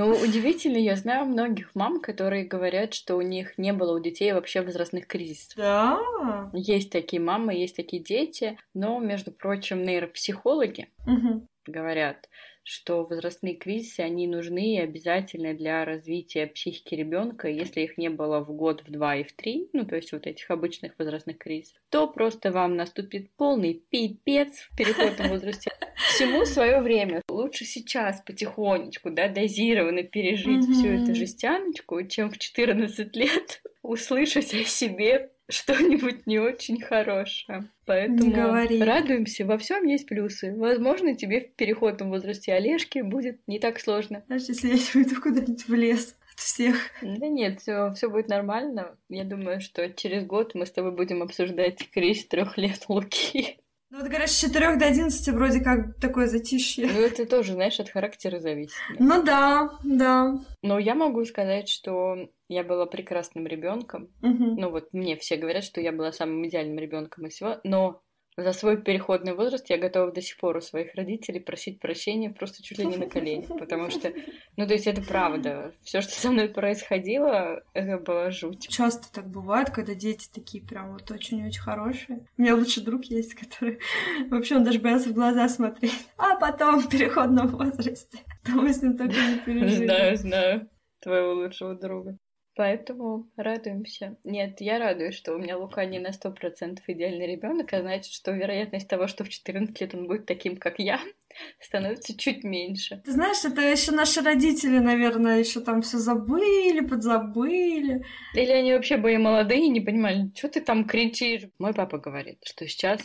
Ну, 0.00 0.12
удивительно, 0.12 0.78
я 0.78 0.96
знаю 0.96 1.26
многих 1.26 1.74
мам, 1.74 2.00
которые 2.00 2.46
говорят, 2.46 2.94
что 2.94 3.16
у 3.16 3.20
них 3.20 3.58
не 3.58 3.74
было 3.74 3.94
у 3.94 4.00
детей 4.00 4.32
вообще 4.32 4.62
возрастных 4.62 5.06
кризисов. 5.06 5.56
Да. 5.56 6.50
Есть 6.54 6.90
такие 6.90 7.20
мамы, 7.20 7.52
есть 7.52 7.76
такие 7.76 8.02
дети, 8.02 8.56
но, 8.72 8.98
между 8.98 9.30
прочим, 9.30 9.82
нейропсихологи 9.82 10.88
Угу. 11.06 11.46
говорят, 11.66 12.30
что 12.70 13.04
возрастные 13.04 13.56
кризисы, 13.56 13.98
они 13.98 14.28
нужны 14.28 14.76
и 14.76 14.80
обязательны 14.80 15.54
для 15.54 15.84
развития 15.84 16.46
психики 16.46 16.94
ребенка. 16.94 17.48
Если 17.48 17.80
их 17.80 17.98
не 17.98 18.10
было 18.10 18.38
в 18.44 18.52
год, 18.52 18.84
в 18.86 18.92
два 18.92 19.16
и 19.16 19.24
в 19.24 19.32
три, 19.32 19.68
ну, 19.72 19.84
то 19.84 19.96
есть 19.96 20.12
вот 20.12 20.24
этих 20.28 20.48
обычных 20.52 20.92
возрастных 20.96 21.38
кризисов, 21.38 21.76
то 21.88 22.06
просто 22.06 22.52
вам 22.52 22.76
наступит 22.76 23.32
полный 23.32 23.82
пипец 23.90 24.56
в 24.70 24.76
переходном 24.76 25.30
возрасте. 25.30 25.72
Всему 26.14 26.44
свое 26.44 26.80
время. 26.80 27.22
Лучше 27.28 27.64
сейчас 27.64 28.22
потихонечку, 28.24 29.10
да, 29.10 29.28
дозированно 29.28 30.04
пережить 30.04 30.64
всю 30.64 30.90
эту 30.90 31.12
жестяночку, 31.16 32.00
чем 32.06 32.30
в 32.30 32.38
14 32.38 33.16
лет 33.16 33.62
услышать 33.82 34.54
о 34.54 34.64
себе 34.64 35.32
что-нибудь 35.50 36.26
не 36.26 36.38
очень 36.38 36.80
хорошее. 36.80 37.70
Поэтому 37.86 38.32
говори. 38.32 38.82
радуемся, 38.82 39.44
во 39.44 39.58
всем 39.58 39.84
есть 39.84 40.06
плюсы. 40.06 40.54
Возможно, 40.56 41.16
тебе 41.16 41.40
в 41.40 41.54
переходном 41.54 42.10
возрасте 42.10 42.52
Олежки 42.52 43.00
будет 43.00 43.40
не 43.46 43.58
так 43.58 43.80
сложно. 43.80 44.22
Знаешь, 44.26 44.44
если 44.48 44.68
я 44.68 44.78
уйду 44.94 45.20
куда-нибудь 45.20 45.66
в 45.66 45.74
лес 45.74 46.16
от 46.32 46.40
всех. 46.40 46.76
Да 47.02 47.26
нет, 47.26 47.60
все, 47.60 47.92
все 47.94 48.08
будет 48.08 48.28
нормально. 48.28 48.96
Я 49.08 49.24
думаю, 49.24 49.60
что 49.60 49.88
через 49.90 50.24
год 50.24 50.54
мы 50.54 50.66
с 50.66 50.70
тобой 50.70 50.92
будем 50.92 51.22
обсуждать 51.22 51.90
кризис 51.90 52.26
трех 52.26 52.56
лет 52.56 52.84
Луки. 52.88 53.58
Ну 53.90 53.98
вот 53.98 54.06
говорят, 54.06 54.30
с 54.30 54.40
4 54.40 54.76
до 54.76 54.86
11 54.86 55.28
вроде 55.34 55.60
как 55.60 55.98
такое 55.98 56.28
затишье. 56.28 56.86
Ну, 56.86 57.00
это 57.00 57.26
тоже, 57.26 57.54
знаешь, 57.54 57.80
от 57.80 57.90
характера 57.90 58.38
зависит. 58.38 58.76
Ну 59.00 59.24
да, 59.24 59.70
да. 59.82 60.38
Но 60.62 60.78
я 60.78 60.94
могу 60.94 61.24
сказать, 61.24 61.68
что 61.68 62.30
я 62.50 62.64
была 62.64 62.86
прекрасным 62.86 63.46
ребенком. 63.46 64.10
Мгм. 64.22 64.56
Ну 64.56 64.70
вот 64.70 64.92
мне 64.92 65.16
все 65.16 65.36
говорят, 65.36 65.62
что 65.62 65.80
я 65.80 65.92
была 65.92 66.10
самым 66.10 66.46
идеальным 66.48 66.78
ребенком 66.78 67.26
из 67.26 67.34
всего, 67.34 67.60
но 67.62 68.02
за 68.36 68.52
свой 68.52 68.80
переходный 68.80 69.34
возраст 69.34 69.70
я 69.70 69.78
готова 69.78 70.10
до 70.10 70.20
сих 70.20 70.36
пор 70.36 70.56
у 70.56 70.60
своих 70.60 70.94
родителей 70.96 71.40
просить 71.40 71.78
прощения 71.78 72.30
просто 72.30 72.62
чуть 72.62 72.78
ли 72.78 72.86
не 72.86 72.96
на 72.96 73.08
коленях, 73.08 73.56
потому 73.58 73.90
что, 73.90 74.12
ну 74.56 74.66
то 74.66 74.72
есть 74.72 74.88
это 74.88 75.00
правда, 75.02 75.74
все, 75.82 76.00
что 76.00 76.12
со 76.12 76.30
мной 76.30 76.48
происходило, 76.48 77.62
это 77.72 77.98
была 77.98 78.30
жуть. 78.30 78.66
Часто 78.68 79.12
так 79.12 79.28
бывает, 79.28 79.70
когда 79.70 79.94
дети 79.94 80.28
такие 80.32 80.64
прям 80.64 80.92
вот 80.92 81.08
очень-очень 81.10 81.60
хорошие. 81.60 82.26
У 82.36 82.42
меня 82.42 82.56
лучший 82.56 82.82
друг 82.82 83.04
есть, 83.04 83.34
который 83.34 83.78
вообще 84.30 84.56
он 84.56 84.64
даже 84.64 84.80
боялся 84.80 85.10
в 85.10 85.14
глаза 85.14 85.48
смотреть. 85.48 86.08
А 86.16 86.36
потом 86.36 86.80
в 86.80 86.88
переходном 86.88 87.48
возрасте. 87.48 88.18
Мы 88.48 88.72
с 88.72 88.82
ним 88.82 88.96
только 88.96 89.14
не 89.14 89.38
пережили. 89.44 89.86
Знаю, 89.86 90.16
знаю 90.16 90.68
твоего 91.00 91.34
лучшего 91.34 91.74
друга. 91.74 92.16
Поэтому 92.60 93.26
радуемся. 93.36 94.18
Нет, 94.22 94.60
я 94.60 94.78
радуюсь, 94.78 95.14
что 95.14 95.32
у 95.32 95.38
меня 95.38 95.56
Лука 95.56 95.86
не 95.86 95.98
на 95.98 96.12
сто 96.12 96.30
процентов 96.30 96.84
идеальный 96.88 97.26
ребенок, 97.26 97.72
а 97.72 97.80
значит, 97.80 98.12
что 98.12 98.32
вероятность 98.32 98.86
того, 98.86 99.06
что 99.06 99.24
в 99.24 99.30
14 99.30 99.80
лет 99.80 99.94
он 99.94 100.06
будет 100.06 100.26
таким, 100.26 100.58
как 100.58 100.78
я, 100.78 101.00
становится 101.58 102.14
чуть 102.18 102.44
меньше. 102.44 103.00
Ты 103.02 103.12
знаешь, 103.12 103.42
это 103.46 103.62
еще 103.62 103.92
наши 103.92 104.20
родители, 104.20 104.76
наверное, 104.76 105.38
еще 105.38 105.60
там 105.60 105.80
все 105.80 105.96
забыли, 105.96 106.86
подзабыли. 106.86 108.04
Или 108.34 108.52
они 108.52 108.74
вообще 108.74 108.98
были 108.98 109.16
молодые 109.16 109.64
и 109.64 109.70
не 109.70 109.80
понимали, 109.80 110.30
что 110.36 110.50
ты 110.50 110.60
там 110.60 110.84
кричишь. 110.84 111.48
Мой 111.58 111.72
папа 111.72 111.96
говорит, 111.96 112.40
что 112.44 112.68
сейчас 112.68 113.00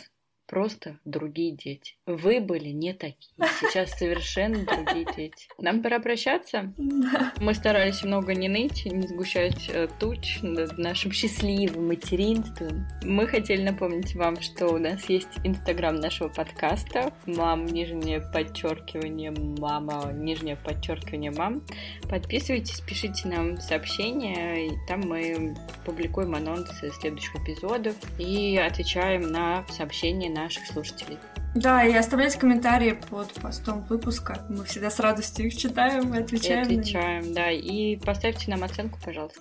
просто 0.46 0.98
другие 1.04 1.52
дети. 1.52 1.96
Вы 2.06 2.40
были 2.40 2.68
не 2.68 2.92
такие. 2.92 3.34
Сейчас 3.60 3.90
совершенно 3.98 4.64
другие 4.64 5.06
дети. 5.16 5.48
Нам 5.58 5.82
пора 5.82 5.98
прощаться. 5.98 6.72
Да. 6.76 7.32
Мы 7.40 7.54
старались 7.54 8.02
много 8.02 8.34
не 8.34 8.48
ныть, 8.48 8.86
не 8.86 9.06
сгущать 9.06 9.68
э, 9.68 9.88
туч 9.98 10.38
над 10.42 10.78
нашим 10.78 11.12
счастливым 11.12 11.88
материнством. 11.88 12.86
Мы 13.02 13.26
хотели 13.26 13.62
напомнить 13.62 14.14
вам, 14.14 14.40
что 14.40 14.68
у 14.68 14.78
нас 14.78 15.08
есть 15.08 15.38
инстаграм 15.44 15.94
нашего 15.96 16.28
подкаста. 16.28 17.12
Мам, 17.26 17.66
нижнее 17.66 18.20
подчеркивание, 18.20 19.32
мама, 19.58 20.12
нижнее 20.12 20.56
подчеркивание, 20.56 21.32
мам. 21.32 21.62
Подписывайтесь, 22.08 22.80
пишите 22.80 23.28
нам 23.28 23.58
сообщения, 23.60 24.68
и 24.68 24.70
там 24.86 25.00
мы 25.00 25.54
публикуем 25.84 26.34
анонсы 26.34 26.90
следующих 26.92 27.34
эпизодов 27.36 27.96
и 28.18 28.56
отвечаем 28.56 29.22
на 29.22 29.66
сообщения 29.68 30.35
наших 30.36 30.66
слушателей. 30.66 31.18
Да, 31.54 31.84
и 31.84 31.94
оставляйте 31.94 32.38
комментарии 32.38 32.92
под 33.08 33.32
постом 33.34 33.82
выпуска. 33.84 34.44
Мы 34.48 34.64
всегда 34.64 34.90
с 34.90 35.00
радостью 35.00 35.46
их 35.46 35.56
читаем 35.56 36.12
и 36.14 36.18
И 36.18 36.20
отвечаем. 36.20 36.68
них. 36.68 36.80
отвечаем, 36.80 37.32
да. 37.34 37.50
И 37.50 37.96
поставьте 37.96 38.50
нам 38.50 38.62
оценку, 38.62 38.98
пожалуйста. 39.04 39.40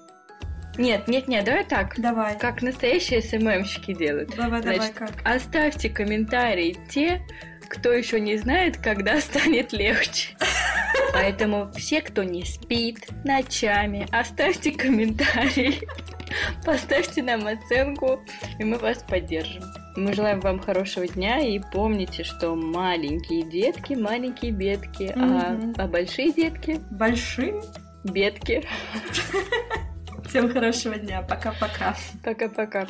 Нет, 0.78 1.08
нет, 1.08 1.28
нет, 1.28 1.46
давай 1.46 1.66
так. 1.66 2.00
Давай. 2.00 2.38
Как 2.38 2.62
настоящие 2.62 3.22
СММщики 3.22 3.94
делают. 3.94 4.36
Давай, 4.36 4.62
давай, 4.62 4.78
Значит, 4.78 4.96
как? 4.96 5.12
Оставьте 5.24 5.90
комментарии 5.90 6.78
те, 6.90 7.22
кто 7.70 7.92
еще 7.92 8.20
не 8.20 8.38
знает, 8.38 8.78
когда 8.78 9.20
станет 9.22 9.74
легче. 9.74 10.36
Поэтому 11.14 11.72
все, 11.74 12.02
кто 12.02 12.24
не 12.24 12.44
спит 12.46 13.08
ночами, 13.24 14.08
оставьте 14.12 14.72
комментарий, 14.72 15.82
поставьте 16.66 17.24
нам 17.24 17.48
оценку, 17.48 18.22
и 18.60 18.64
мы 18.64 18.78
вас 18.78 19.04
поддержим. 19.08 19.64
Мы 19.96 20.14
желаем 20.14 20.42
вам 20.42 20.60
хорошего 20.60 21.08
дня 21.08 21.40
и 21.40 21.60
помните, 21.72 22.24
что 22.24 22.56
маленькие 22.56 23.44
детки, 23.50 23.94
маленькие 23.94 24.52
бедки, 24.52 25.14
а, 25.16 25.54
Мгм. 25.54 25.74
а 25.78 25.88
большие 25.88 26.32
детки, 26.34 26.80
Большим. 26.92 27.62
бедки. 28.04 28.66
Всем 30.28 30.52
хорошего 30.52 30.96
дня. 30.96 31.22
Пока-пока. 31.22 31.96
Пока-пока. 32.24 32.88